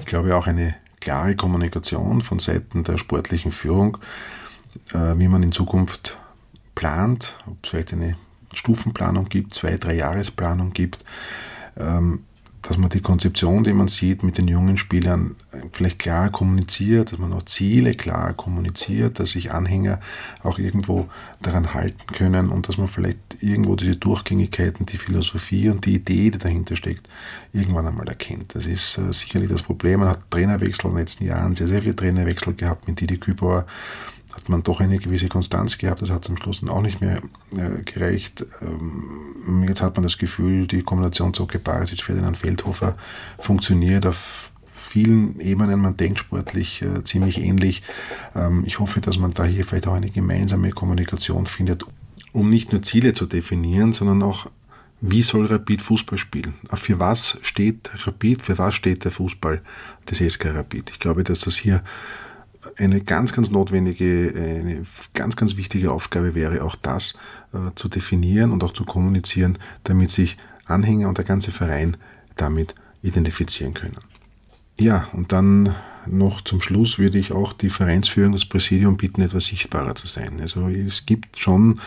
Ich 0.00 0.06
glaube 0.06 0.34
auch 0.34 0.46
eine 0.46 0.74
klare 1.00 1.36
Kommunikation 1.36 2.20
von 2.20 2.38
Seiten 2.38 2.82
der 2.82 2.98
sportlichen 2.98 3.52
Führung, 3.52 3.98
äh, 4.92 5.14
wie 5.16 5.28
man 5.28 5.42
in 5.42 5.52
Zukunft 5.52 6.18
plant, 6.74 7.36
ob 7.46 7.58
es 7.62 7.70
vielleicht 7.70 7.92
eine 7.92 8.16
Stufenplanung 8.54 9.28
gibt, 9.28 9.54
zwei, 9.54 9.76
drei 9.76 9.94
Jahresplanung 9.94 10.72
gibt, 10.72 11.04
ähm, 11.76 12.24
dass 12.62 12.76
man 12.76 12.90
die 12.90 13.00
Konzeption, 13.00 13.64
die 13.64 13.72
man 13.72 13.88
sieht, 13.88 14.22
mit 14.22 14.36
den 14.36 14.48
jungen 14.48 14.76
Spielern 14.76 15.36
vielleicht 15.72 15.98
klar 15.98 16.28
kommuniziert, 16.28 17.12
dass 17.12 17.18
man 17.18 17.32
auch 17.32 17.44
Ziele 17.44 17.94
klar 17.94 18.34
kommuniziert, 18.34 19.20
dass 19.20 19.30
sich 19.30 19.52
Anhänger 19.52 20.00
auch 20.42 20.58
irgendwo 20.58 21.08
daran 21.40 21.72
halten 21.72 22.12
können 22.12 22.50
und 22.50 22.68
dass 22.68 22.76
man 22.76 22.88
vielleicht 22.88 23.18
irgendwo 23.40 23.76
diese 23.76 23.96
Durchgängigkeiten, 23.96 24.86
die 24.86 24.98
Philosophie 24.98 25.68
und 25.68 25.86
die 25.86 25.94
Idee, 25.94 26.30
die 26.30 26.38
dahinter 26.38 26.76
steckt, 26.76 27.08
irgendwann 27.52 27.86
einmal 27.86 28.08
erkennt. 28.08 28.54
Das 28.54 28.66
ist 28.66 28.98
äh, 28.98 29.12
sicherlich 29.12 29.48
das 29.48 29.62
Problem. 29.62 30.00
Man 30.00 30.10
hat 30.10 30.30
Trainerwechsel 30.30 30.86
in 30.86 30.90
den 30.90 30.98
letzten 30.98 31.24
Jahren, 31.24 31.54
sehr, 31.54 31.68
sehr 31.68 31.80
viele 31.80 31.96
Trainerwechsel 31.96 32.54
gehabt 32.54 32.88
mit 32.88 33.00
Didi 33.00 33.18
Kübauer 33.18 33.66
hat 34.34 34.48
man 34.48 34.62
doch 34.62 34.80
eine 34.80 34.98
gewisse 34.98 35.28
Konstanz 35.28 35.78
gehabt. 35.78 36.02
Das 36.02 36.10
hat 36.10 36.28
am 36.28 36.36
Schluss 36.36 36.62
auch 36.66 36.82
nicht 36.82 37.00
mehr 37.00 37.22
äh, 37.56 37.82
gereicht. 37.82 38.46
Ähm, 38.60 39.64
jetzt 39.66 39.82
hat 39.82 39.96
man 39.96 40.02
das 40.02 40.18
Gefühl, 40.18 40.66
die 40.66 40.82
Kombination 40.82 41.34
Zoke 41.34 41.58
Barisic, 41.58 42.02
Ferdinand 42.02 42.36
Feldhofer 42.36 42.96
funktioniert 43.38 44.06
auf 44.06 44.52
vielen 44.72 45.38
Ebenen. 45.40 45.80
Man 45.80 45.96
denkt 45.96 46.18
sportlich 46.18 46.82
äh, 46.82 47.04
ziemlich 47.04 47.38
ähnlich. 47.38 47.82
Ähm, 48.34 48.64
ich 48.66 48.78
hoffe, 48.78 49.00
dass 49.00 49.18
man 49.18 49.34
da 49.34 49.44
hier 49.44 49.64
vielleicht 49.64 49.86
auch 49.86 49.94
eine 49.94 50.10
gemeinsame 50.10 50.70
Kommunikation 50.70 51.46
findet, 51.46 51.84
um 52.32 52.50
nicht 52.50 52.72
nur 52.72 52.82
Ziele 52.82 53.12
zu 53.12 53.26
definieren, 53.26 53.92
sondern 53.92 54.22
auch 54.22 54.46
wie 55.00 55.22
soll 55.22 55.46
Rapid 55.46 55.80
Fußball 55.80 56.18
spielen? 56.18 56.54
Für 56.74 56.98
was 56.98 57.38
steht 57.42 57.90
Rapid? 58.04 58.42
Für 58.42 58.58
was 58.58 58.74
steht 58.74 59.04
der 59.04 59.12
Fußball 59.12 59.62
des 60.10 60.18
SK 60.18 60.46
Rapid? 60.46 60.90
Ich 60.90 60.98
glaube, 60.98 61.22
dass 61.22 61.40
das 61.40 61.56
hier 61.56 61.84
eine 62.78 63.00
ganz, 63.00 63.32
ganz 63.32 63.50
notwendige, 63.50 64.32
eine 64.34 64.86
ganz, 65.14 65.36
ganz 65.36 65.56
wichtige 65.56 65.92
Aufgabe 65.92 66.34
wäre, 66.34 66.62
auch 66.62 66.76
das 66.76 67.14
äh, 67.52 67.74
zu 67.74 67.88
definieren 67.88 68.52
und 68.52 68.62
auch 68.64 68.72
zu 68.72 68.84
kommunizieren, 68.84 69.58
damit 69.84 70.10
sich 70.10 70.36
Anhänger 70.66 71.08
und 71.08 71.18
der 71.18 71.24
ganze 71.24 71.50
Verein 71.50 71.96
damit 72.36 72.74
identifizieren 73.02 73.74
können. 73.74 73.96
Ja, 74.78 75.08
und 75.12 75.32
dann 75.32 75.74
noch 76.06 76.40
zum 76.40 76.60
Schluss 76.60 76.98
würde 76.98 77.18
ich 77.18 77.32
auch 77.32 77.52
die 77.52 77.70
Vereinsführung, 77.70 78.32
das 78.32 78.44
Präsidium 78.44 78.96
bitten, 78.96 79.22
etwas 79.22 79.46
sichtbarer 79.46 79.94
zu 79.94 80.06
sein. 80.06 80.40
Also 80.40 80.68
es 80.68 81.04
gibt 81.04 81.38
schon 81.38 81.80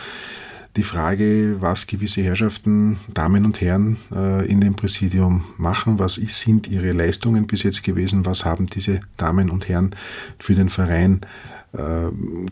die 0.76 0.82
Frage, 0.82 1.56
was 1.60 1.86
gewisse 1.86 2.22
Herrschaften, 2.22 2.98
Damen 3.12 3.44
und 3.44 3.60
Herren 3.60 3.98
äh, 4.14 4.46
in 4.46 4.60
dem 4.60 4.74
Präsidium 4.74 5.44
machen, 5.58 5.98
was 5.98 6.14
sind 6.14 6.66
ihre 6.66 6.92
Leistungen 6.92 7.46
bis 7.46 7.62
jetzt 7.62 7.82
gewesen, 7.82 8.24
was 8.24 8.44
haben 8.44 8.66
diese 8.66 9.00
Damen 9.16 9.50
und 9.50 9.68
Herren 9.68 9.94
für 10.38 10.54
den 10.54 10.70
Verein 10.70 11.20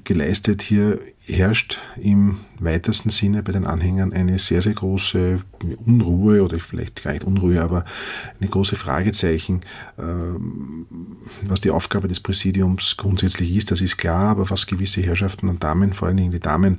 geleistet. 0.05 0.63
Hier 0.63 0.99
herrscht 1.27 1.79
im 2.01 2.39
weitesten 2.59 3.11
Sinne 3.11 3.43
bei 3.43 3.53
den 3.53 3.67
Anhängern 3.67 4.13
eine 4.13 4.39
sehr, 4.39 4.63
sehr 4.63 4.73
große 4.73 5.41
Unruhe 5.85 6.43
oder 6.43 6.59
vielleicht 6.59 7.03
gar 7.03 7.13
nicht 7.13 7.25
Unruhe, 7.25 7.61
aber 7.61 7.85
eine 8.41 8.49
große 8.49 8.77
Fragezeichen, 8.77 9.61
äh, 9.99 10.03
was 11.47 11.61
die 11.61 11.71
Aufgabe 11.71 12.09
des 12.09 12.21
Präsidiums 12.21 12.97
grundsätzlich 12.97 13.55
ist, 13.55 13.71
das 13.71 13.81
ist 13.81 13.99
klar, 13.99 14.25
aber 14.25 14.49
was 14.49 14.67
gewisse 14.67 15.03
Herrschaften 15.03 15.49
und 15.49 15.63
Damen, 15.63 15.93
vor 15.93 16.09
allen 16.09 16.17
Dingen 16.17 16.33
die 16.33 16.41
Damen, 16.41 16.79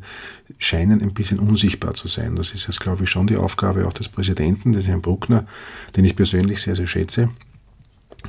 scheinen 0.57 1.01
ein 1.01 1.13
bisschen 1.13 1.39
unsichtbar 1.39 1.93
zu 1.93 2.07
sein. 2.07 2.36
Das 2.36 2.51
ist 2.51 2.67
jetzt, 2.67 2.79
glaube 2.79 3.03
ich, 3.03 3.10
schon 3.10 3.27
die 3.27 3.38
Aufgabe 3.38 3.88
auch 3.88 3.93
des 3.93 4.10
Präsidenten, 4.10 4.71
des 4.71 4.88
Herrn 4.88 5.01
Bruckner, 5.01 5.45
den 5.95 6.05
ich 6.05 6.15
persönlich 6.15 6.62
sehr, 6.62 6.75
sehr 6.75 6.88
schätze 6.88 7.29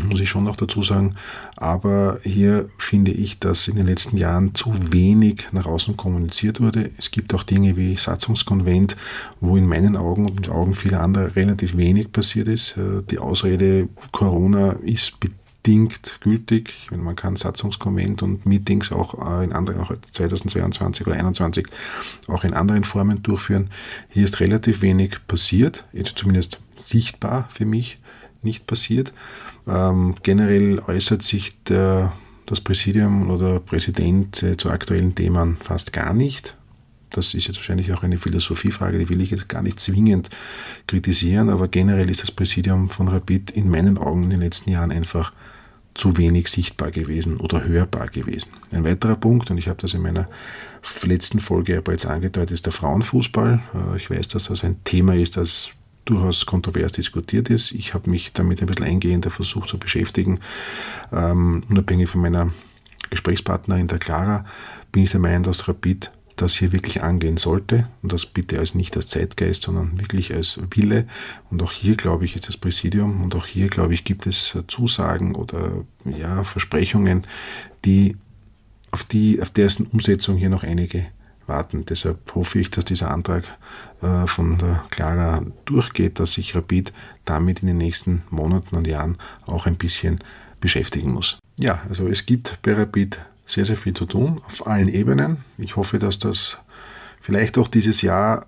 muss 0.08 0.20
ich 0.20 0.28
schon 0.28 0.44
noch 0.44 0.56
dazu 0.56 0.82
sagen. 0.82 1.16
Aber 1.56 2.18
hier 2.22 2.68
finde 2.78 3.10
ich, 3.10 3.38
dass 3.38 3.68
in 3.68 3.76
den 3.76 3.86
letzten 3.86 4.16
Jahren 4.16 4.54
zu 4.54 4.72
wenig 4.92 5.48
nach 5.52 5.66
außen 5.66 5.96
kommuniziert 5.96 6.60
wurde. 6.60 6.90
Es 6.98 7.10
gibt 7.10 7.34
auch 7.34 7.42
Dinge 7.42 7.76
wie 7.76 7.96
Satzungskonvent, 7.96 8.96
wo 9.40 9.56
in 9.56 9.66
meinen 9.66 9.96
Augen 9.96 10.26
und 10.26 10.36
in 10.36 10.42
den 10.42 10.52
Augen 10.52 10.74
vieler 10.74 11.00
anderer 11.00 11.36
relativ 11.36 11.76
wenig 11.76 12.12
passiert 12.12 12.48
ist. 12.48 12.76
Äh, 12.76 13.02
die 13.10 13.18
Ausrede 13.18 13.88
Corona 14.10 14.72
ist 14.82 15.14
bedingt 15.62 16.18
gültig. 16.20 16.74
Man 16.90 17.14
kann 17.14 17.36
Satzungskonvent 17.36 18.22
und 18.22 18.46
Meetings 18.46 18.90
auch 18.90 19.14
äh, 19.14 19.44
in 19.44 19.52
anderen, 19.52 19.80
auch 19.80 19.92
2022 20.12 21.06
oder 21.06 21.16
2021 21.16 21.66
auch 22.28 22.44
in 22.44 22.54
anderen 22.54 22.84
Formen 22.84 23.22
durchführen. 23.22 23.70
Hier 24.08 24.24
ist 24.24 24.40
relativ 24.40 24.82
wenig 24.82 25.18
passiert, 25.28 25.84
jetzt 25.92 26.18
zumindest 26.18 26.58
sichtbar 26.76 27.48
für 27.52 27.64
mich 27.64 27.98
nicht 28.42 28.66
passiert. 28.66 29.12
Ähm, 29.66 30.16
generell 30.22 30.80
äußert 30.80 31.22
sich 31.22 31.62
der, 31.64 32.12
das 32.46 32.60
Präsidium 32.60 33.30
oder 33.30 33.60
Präsident 33.60 34.42
äh, 34.42 34.56
zu 34.56 34.70
aktuellen 34.70 35.14
Themen 35.14 35.56
fast 35.56 35.92
gar 35.92 36.12
nicht. 36.14 36.56
Das 37.10 37.34
ist 37.34 37.46
jetzt 37.46 37.56
wahrscheinlich 37.56 37.92
auch 37.92 38.02
eine 38.02 38.18
Philosophiefrage, 38.18 38.98
die 38.98 39.08
will 39.08 39.20
ich 39.20 39.30
jetzt 39.30 39.48
gar 39.48 39.62
nicht 39.62 39.78
zwingend 39.80 40.30
kritisieren, 40.86 41.50
aber 41.50 41.68
generell 41.68 42.10
ist 42.10 42.22
das 42.22 42.30
Präsidium 42.30 42.88
von 42.88 43.08
Rapid 43.08 43.50
in 43.50 43.70
meinen 43.70 43.98
Augen 43.98 44.24
in 44.24 44.30
den 44.30 44.40
letzten 44.40 44.70
Jahren 44.70 44.90
einfach 44.90 45.32
zu 45.94 46.16
wenig 46.16 46.48
sichtbar 46.48 46.90
gewesen 46.90 47.36
oder 47.36 47.64
hörbar 47.64 48.08
gewesen. 48.08 48.52
Ein 48.70 48.84
weiterer 48.84 49.16
Punkt, 49.16 49.50
und 49.50 49.58
ich 49.58 49.68
habe 49.68 49.80
das 49.80 49.92
in 49.92 50.00
meiner 50.00 50.28
letzten 51.02 51.40
Folge 51.40 51.82
bereits 51.82 52.06
angedeutet, 52.06 52.52
ist 52.52 52.66
der 52.66 52.72
Frauenfußball. 52.72 53.60
Äh, 53.74 53.96
ich 53.96 54.10
weiß, 54.10 54.28
dass 54.28 54.44
das 54.44 54.64
ein 54.64 54.82
Thema 54.84 55.14
ist, 55.14 55.36
das 55.36 55.72
durchaus 56.04 56.46
kontrovers 56.46 56.92
diskutiert 56.92 57.50
ist. 57.50 57.72
Ich 57.72 57.94
habe 57.94 58.10
mich 58.10 58.32
damit 58.32 58.60
ein 58.60 58.66
bisschen 58.66 58.84
eingehender 58.84 59.30
versucht 59.30 59.68
zu 59.68 59.78
beschäftigen. 59.78 60.40
Ähm, 61.12 61.62
unabhängig 61.68 62.08
von 62.08 62.20
meiner 62.20 62.50
Gesprächspartnerin, 63.10 63.88
der 63.88 63.98
Clara, 63.98 64.44
bin 64.90 65.04
ich 65.04 65.10
der 65.10 65.20
Meinung, 65.20 65.44
dass 65.44 65.68
Rapid 65.68 66.10
das 66.36 66.54
hier 66.54 66.72
wirklich 66.72 67.02
angehen 67.02 67.36
sollte 67.36 67.88
und 68.02 68.12
das 68.12 68.26
bitte 68.26 68.58
als 68.58 68.74
nicht 68.74 68.96
als 68.96 69.08
Zeitgeist, 69.08 69.62
sondern 69.62 70.00
wirklich 70.00 70.34
als 70.34 70.58
Wille. 70.74 71.06
Und 71.50 71.62
auch 71.62 71.72
hier, 71.72 71.94
glaube 71.94 72.24
ich, 72.24 72.36
ist 72.36 72.48
das 72.48 72.56
Präsidium 72.56 73.22
und 73.22 73.34
auch 73.34 73.46
hier, 73.46 73.68
glaube 73.68 73.94
ich, 73.94 74.04
gibt 74.04 74.26
es 74.26 74.56
Zusagen 74.66 75.34
oder 75.34 75.84
ja, 76.04 76.42
Versprechungen, 76.44 77.24
die 77.84 78.16
auf, 78.90 79.04
die, 79.04 79.40
auf 79.40 79.50
dessen 79.50 79.86
Umsetzung 79.86 80.36
hier 80.36 80.50
noch 80.50 80.62
einige 80.62 81.06
warten. 81.52 81.84
Deshalb 81.86 82.34
hoffe 82.34 82.58
ich, 82.58 82.70
dass 82.70 82.84
dieser 82.84 83.10
Antrag 83.10 83.44
äh, 84.00 84.26
von 84.26 84.58
der 84.58 84.84
Clara 84.90 85.42
durchgeht, 85.66 86.18
dass 86.18 86.32
sich 86.32 86.54
Rapid 86.56 86.92
damit 87.24 87.60
in 87.60 87.68
den 87.68 87.78
nächsten 87.78 88.22
Monaten 88.30 88.74
und 88.74 88.86
Jahren 88.86 89.18
auch 89.46 89.66
ein 89.66 89.76
bisschen 89.76 90.18
beschäftigen 90.60 91.12
muss. 91.12 91.36
Ja, 91.58 91.82
also 91.88 92.08
es 92.08 92.24
gibt 92.24 92.58
bei 92.62 92.72
Rapid 92.72 93.18
sehr, 93.46 93.66
sehr 93.66 93.76
viel 93.76 93.94
zu 93.94 94.06
tun 94.06 94.40
auf 94.46 94.66
allen 94.66 94.88
Ebenen. 94.88 95.38
Ich 95.58 95.76
hoffe, 95.76 95.98
dass 95.98 96.18
das 96.18 96.58
vielleicht 97.20 97.58
auch 97.58 97.68
dieses 97.68 98.00
Jahr 98.02 98.46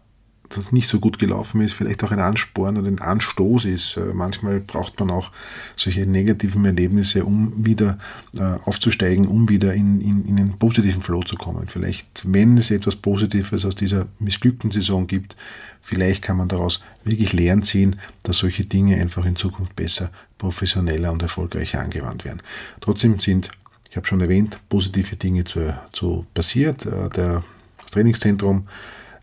das 0.57 0.73
nicht 0.73 0.89
so 0.89 1.01
gut 1.01 1.19
gelaufen 1.19 1.61
ist, 1.61 1.73
vielleicht 1.73 2.03
auch 2.05 2.11
ein 2.11 2.19
Ansporn 2.19 2.77
oder 2.77 2.89
ein 2.89 3.01
Anstoß 3.01 3.65
ist. 3.67 3.97
Äh, 3.97 4.15
manchmal 4.15 4.61
braucht 4.61 4.99
man 5.01 5.11
auch 5.11 5.31
solche 5.77 6.07
negativen 6.07 6.65
Erlebnisse, 6.65 7.25
um 7.25 7.53
wieder 7.65 7.99
äh, 8.37 8.43
aufzusteigen, 8.65 9.27
um 9.27 9.49
wieder 9.49 9.75
in, 9.75 10.01
in, 10.01 10.25
in 10.27 10.39
einen 10.39 10.59
positiven 10.59 11.03
Flow 11.03 11.23
zu 11.23 11.37
kommen. 11.37 11.67
Vielleicht, 11.67 12.23
wenn 12.25 12.57
es 12.57 12.71
etwas 12.71 12.97
Positives 12.97 13.65
aus 13.65 13.75
dieser 13.75 14.07
missglückten 14.19 14.71
Saison 14.71 15.07
gibt, 15.07 15.37
vielleicht 15.83 16.23
kann 16.23 16.37
man 16.37 16.49
daraus 16.49 16.81
wirklich 17.05 17.33
Lehren 17.33 17.63
ziehen, 17.63 17.97
dass 18.23 18.39
solche 18.39 18.65
Dinge 18.65 18.97
einfach 18.97 19.25
in 19.25 19.37
Zukunft 19.37 19.77
besser, 19.77 20.11
professioneller 20.39 21.13
und 21.13 21.23
erfolgreicher 21.23 21.81
angewandt 21.81 22.25
werden. 22.25 22.43
Trotzdem 22.81 23.21
sind, 23.21 23.51
ich 23.91 23.97
habe 23.97 24.07
schon 24.07 24.21
erwähnt, 24.21 24.59
positive 24.69 25.17
Dinge 25.17 25.45
zu, 25.45 25.75
zu 25.93 26.27
passiert. 26.35 26.87
Äh, 26.87 27.11
der 27.11 27.43
Trainingszentrum 27.91 28.67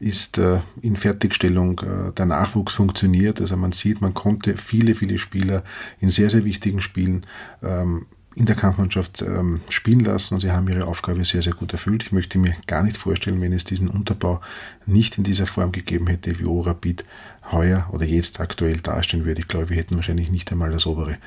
ist 0.02 0.40
äh, 0.40 0.60
in 0.82 0.96
Fertigstellung, 0.96 1.80
äh, 1.80 2.12
der 2.12 2.26
Nachwuchs 2.26 2.74
funktioniert. 2.74 3.40
Also 3.40 3.56
man 3.56 3.72
sieht, 3.72 4.02
man 4.02 4.14
konnte 4.14 4.58
viele, 4.58 4.96
viele 4.96 5.18
Spieler 5.18 5.64
in 6.00 6.10
sehr, 6.10 6.30
sehr 6.30 6.44
wichtigen 6.44 6.82
Spielen 6.82 7.26
ähm, 7.62 8.08
in 8.36 8.46
der 8.46 8.56
Kampfmannschaft 8.56 9.22
ähm, 9.22 9.62
spielen 9.70 10.00
lassen 10.00 10.36
und 10.36 10.40
sie 10.40 10.52
haben 10.52 10.68
ihre 10.70 10.88
Aufgabe 10.88 11.24
sehr, 11.26 11.42
sehr 11.42 11.54
gut 11.54 11.74
erfüllt. 11.74 12.04
Ich 12.04 12.12
möchte 12.12 12.40
mir 12.40 12.56
gar 12.66 12.82
nicht 12.82 12.98
vorstellen, 12.98 13.42
wenn 13.42 13.54
es 13.54 13.66
diesen 13.66 13.90
Unterbau 13.90 14.42
nicht 14.86 15.18
in 15.18 15.24
dieser 15.24 15.46
Form 15.46 15.72
gegeben 15.72 16.08
hätte, 16.08 16.40
wie 16.40 16.46
Rapid 16.48 17.06
heuer 17.52 17.90
oder 17.92 18.06
jetzt 18.06 18.40
aktuell 18.40 18.78
dastehen 18.78 19.26
würde. 19.26 19.42
Ich 19.42 19.48
glaube, 19.48 19.70
wir 19.70 19.78
hätten 19.78 19.96
wahrscheinlich 19.96 20.32
nicht 20.32 20.52
einmal 20.52 20.72
das 20.72 20.88
obere 20.88 21.18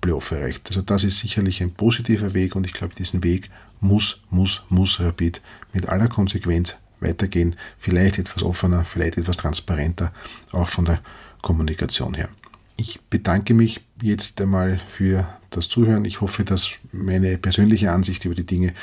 Playoff 0.00 0.30
erreicht. 0.30 0.66
Also 0.68 0.80
das 0.82 1.04
ist 1.04 1.18
sicherlich 1.18 1.62
ein 1.62 1.72
positiver 1.72 2.32
Weg 2.32 2.56
und 2.56 2.66
ich 2.66 2.72
glaube, 2.72 2.94
diesen 2.94 3.22
Weg 3.22 3.50
muss, 3.80 4.20
muss, 4.30 4.64
muss 4.70 4.98
Rapid 4.98 5.42
mit 5.74 5.88
aller 5.88 6.08
Konsequenz 6.08 6.76
weitergehen, 7.00 7.56
vielleicht 7.78 8.18
etwas 8.18 8.42
offener, 8.42 8.84
vielleicht 8.84 9.18
etwas 9.18 9.36
transparenter, 9.36 10.12
auch 10.52 10.68
von 10.68 10.84
der 10.84 11.00
Kommunikation 11.42 12.14
her. 12.14 12.28
Ich 12.76 13.00
bedanke 13.00 13.54
mich 13.54 13.80
jetzt 14.02 14.40
einmal 14.40 14.78
für 14.78 15.26
das 15.50 15.68
Zuhören. 15.68 16.04
Ich 16.04 16.20
hoffe, 16.20 16.44
dass 16.44 16.72
meine 16.92 17.38
persönliche 17.38 17.90
Ansicht 17.90 18.24
über 18.26 18.34
die 18.34 18.44
Dinge 18.44 18.74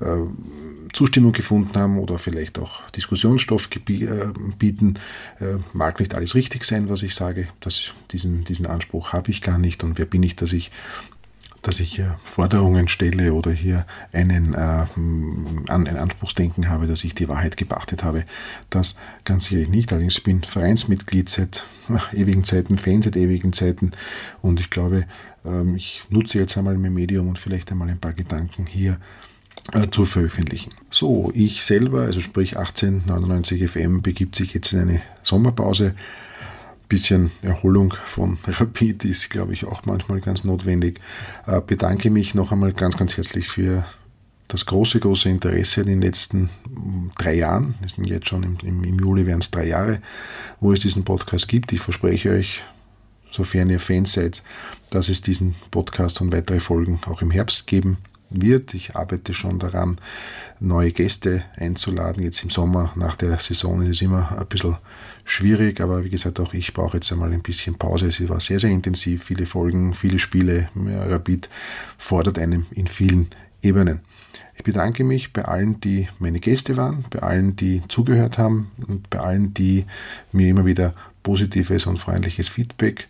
äh, 0.00 0.18
Zustimmung 0.92 1.32
gefunden 1.32 1.76
haben 1.78 1.98
oder 1.98 2.18
vielleicht 2.18 2.58
auch 2.58 2.88
Diskussionsstoff 2.90 3.68
äh, 3.74 4.08
bieten. 4.58 4.94
Äh, 5.38 5.56
mag 5.72 6.00
nicht 6.00 6.14
alles 6.14 6.34
richtig 6.34 6.64
sein, 6.64 6.88
was 6.88 7.02
ich 7.02 7.14
sage. 7.14 7.48
Das, 7.60 7.92
diesen, 8.10 8.44
diesen 8.44 8.66
Anspruch 8.66 9.12
habe 9.12 9.30
ich 9.30 9.40
gar 9.40 9.58
nicht 9.58 9.84
und 9.84 9.98
wer 9.98 10.06
bin 10.06 10.22
ich, 10.22 10.36
dass 10.36 10.52
ich 10.52 10.70
dass 11.62 11.80
ich 11.80 11.94
hier 11.94 12.16
Forderungen 12.24 12.88
stelle 12.88 13.34
oder 13.34 13.50
hier 13.50 13.86
einen, 14.12 14.54
äh, 14.54 14.86
ein 15.68 15.96
Anspruchsdenken 15.96 16.68
habe, 16.68 16.86
dass 16.86 17.04
ich 17.04 17.14
die 17.14 17.28
Wahrheit 17.28 17.56
geachtet 17.56 18.02
habe. 18.02 18.24
Das 18.70 18.96
ganz 19.24 19.44
sicherlich 19.44 19.68
nicht. 19.68 19.92
Allerdings 19.92 20.20
bin 20.20 20.42
Vereinsmitglied 20.42 21.28
seit 21.28 21.64
ewigen 22.12 22.44
Zeiten, 22.44 22.78
Fan 22.78 23.02
seit 23.02 23.16
ewigen 23.16 23.52
Zeiten 23.52 23.92
und 24.42 24.60
ich 24.60 24.70
glaube, 24.70 25.04
ähm, 25.44 25.76
ich 25.76 26.02
nutze 26.08 26.38
jetzt 26.38 26.56
einmal 26.56 26.76
mein 26.78 26.94
Medium 26.94 27.28
und 27.28 27.38
vielleicht 27.38 27.70
einmal 27.70 27.88
ein 27.88 28.00
paar 28.00 28.12
Gedanken 28.12 28.66
hier 28.66 28.98
äh, 29.72 29.88
zu 29.90 30.04
veröffentlichen. 30.04 30.72
So, 30.90 31.30
ich 31.34 31.64
selber, 31.64 32.02
also 32.02 32.20
sprich 32.20 32.56
1899 32.56 33.70
FM, 33.70 34.02
begibt 34.02 34.34
sich 34.36 34.54
jetzt 34.54 34.72
in 34.72 34.80
eine 34.80 35.02
Sommerpause 35.22 35.94
bisschen 36.90 37.30
Erholung 37.40 37.94
von 38.04 38.36
Rapid 38.46 39.06
ist, 39.06 39.30
glaube 39.30 39.54
ich, 39.54 39.64
auch 39.64 39.86
manchmal 39.86 40.20
ganz 40.20 40.44
notwendig. 40.44 41.00
Äh, 41.46 41.62
bedanke 41.62 42.10
mich 42.10 42.34
noch 42.34 42.52
einmal 42.52 42.74
ganz, 42.74 42.98
ganz 42.98 43.16
herzlich 43.16 43.48
für 43.48 43.86
das 44.48 44.66
große, 44.66 44.98
große 44.98 45.28
Interesse 45.28 45.80
in 45.82 45.86
den 45.86 46.02
letzten 46.02 46.50
mm, 46.68 47.12
drei 47.16 47.34
Jahren, 47.34 47.74
wir 47.80 47.88
sind 47.88 48.06
jetzt 48.08 48.28
schon 48.28 48.42
im, 48.42 48.58
im, 48.62 48.84
im 48.84 48.98
Juli 48.98 49.24
wären 49.24 49.40
es 49.40 49.50
drei 49.50 49.68
Jahre, 49.68 50.02
wo 50.60 50.72
es 50.72 50.80
diesen 50.80 51.04
Podcast 51.04 51.48
gibt. 51.48 51.72
Ich 51.72 51.80
verspreche 51.80 52.30
euch, 52.30 52.62
sofern 53.30 53.70
ihr 53.70 53.80
Fans 53.80 54.12
seid, 54.12 54.42
dass 54.90 55.08
es 55.08 55.22
diesen 55.22 55.54
Podcast 55.70 56.20
und 56.20 56.32
weitere 56.32 56.60
Folgen 56.60 56.98
auch 57.06 57.22
im 57.22 57.30
Herbst 57.30 57.68
geben 57.68 57.98
wird. 58.30 58.74
Ich 58.74 58.96
arbeite 58.96 59.34
schon 59.34 59.60
daran, 59.60 59.98
neue 60.58 60.90
Gäste 60.90 61.44
einzuladen. 61.56 62.22
Jetzt 62.22 62.42
im 62.42 62.50
Sommer 62.50 62.92
nach 62.96 63.14
der 63.16 63.38
Saison 63.38 63.82
ist 63.82 63.90
es 63.90 64.02
immer 64.02 64.36
ein 64.36 64.46
bisschen 64.46 64.76
schwierig, 65.24 65.80
aber 65.80 66.04
wie 66.04 66.10
gesagt, 66.10 66.40
auch 66.40 66.54
ich 66.54 66.72
brauche 66.72 66.96
jetzt 66.96 67.10
einmal 67.12 67.32
ein 67.32 67.42
bisschen 67.42 67.76
Pause. 67.76 68.08
Es 68.08 68.28
war 68.28 68.40
sehr, 68.40 68.60
sehr 68.60 68.70
intensiv, 68.70 69.24
viele 69.24 69.46
Folgen, 69.46 69.94
viele 69.94 70.18
Spiele. 70.18 70.68
Rapid 70.74 71.48
fordert 71.98 72.38
einem 72.38 72.66
in 72.72 72.86
vielen 72.86 73.28
Ebenen. 73.62 74.00
Ich 74.56 74.64
bedanke 74.64 75.04
mich 75.04 75.32
bei 75.32 75.44
allen, 75.44 75.80
die 75.80 76.08
meine 76.18 76.38
Gäste 76.38 76.76
waren, 76.76 77.04
bei 77.08 77.20
allen, 77.20 77.56
die 77.56 77.82
zugehört 77.88 78.36
haben 78.36 78.70
und 78.86 79.08
bei 79.08 79.18
allen, 79.18 79.54
die 79.54 79.86
mir 80.32 80.48
immer 80.48 80.66
wieder 80.66 80.94
positives 81.22 81.86
und 81.86 81.98
freundliches 81.98 82.48
Feedback 82.48 83.08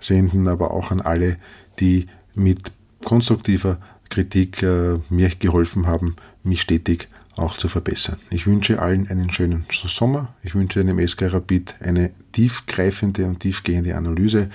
senden, 0.00 0.48
aber 0.48 0.70
auch 0.70 0.90
an 0.90 1.00
alle, 1.00 1.36
die 1.78 2.06
mit 2.34 2.72
konstruktiver 3.04 3.78
Kritik 4.08 4.62
äh, 4.62 4.98
mir 5.10 5.28
geholfen 5.38 5.86
haben, 5.86 6.16
mich 6.42 6.62
stetig 6.62 7.08
auch 7.38 7.56
zu 7.56 7.68
verbessern. 7.68 8.18
Ich 8.30 8.46
wünsche 8.46 8.80
allen 8.80 9.08
einen 9.08 9.30
schönen 9.30 9.64
Sommer. 9.70 10.34
Ich 10.42 10.54
wünsche 10.54 10.80
einem 10.80 11.06
SK 11.06 11.32
Rapid 11.32 11.76
eine 11.80 12.12
tiefgreifende 12.32 13.26
und 13.26 13.40
tiefgehende 13.40 13.96
Analyse 13.96 14.50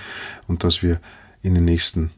und 0.46 0.64
dass 0.64 0.82
wir 0.82 1.00
in 1.42 1.54
den 1.54 1.64
nächsten 1.64 2.10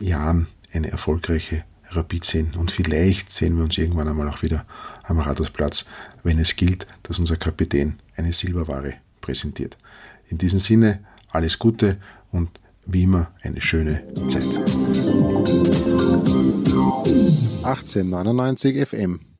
Jahren 0.00 0.46
eine 0.72 0.90
erfolgreiche 0.90 1.64
Rapid 1.90 2.24
sehen. 2.24 2.54
Und 2.56 2.70
vielleicht 2.70 3.30
sehen 3.30 3.56
wir 3.56 3.64
uns 3.64 3.78
irgendwann 3.78 4.08
einmal 4.08 4.28
auch 4.28 4.42
wieder 4.42 4.64
am 5.04 5.20
Radarsplatz, 5.20 5.84
wenn 6.22 6.38
es 6.38 6.56
gilt, 6.56 6.86
dass 7.02 7.18
unser 7.18 7.36
Kapitän 7.36 8.00
eine 8.16 8.32
Silberware 8.32 8.94
präsentiert. 9.20 9.76
In 10.28 10.38
diesem 10.38 10.58
Sinne 10.58 11.00
alles 11.30 11.58
Gute 11.58 11.98
und 12.32 12.50
wie 12.86 13.04
immer 13.04 13.30
eine 13.42 13.60
schöne 13.60 14.02
Zeit. 14.28 14.42
1899 17.62 18.86
FM 18.86 19.33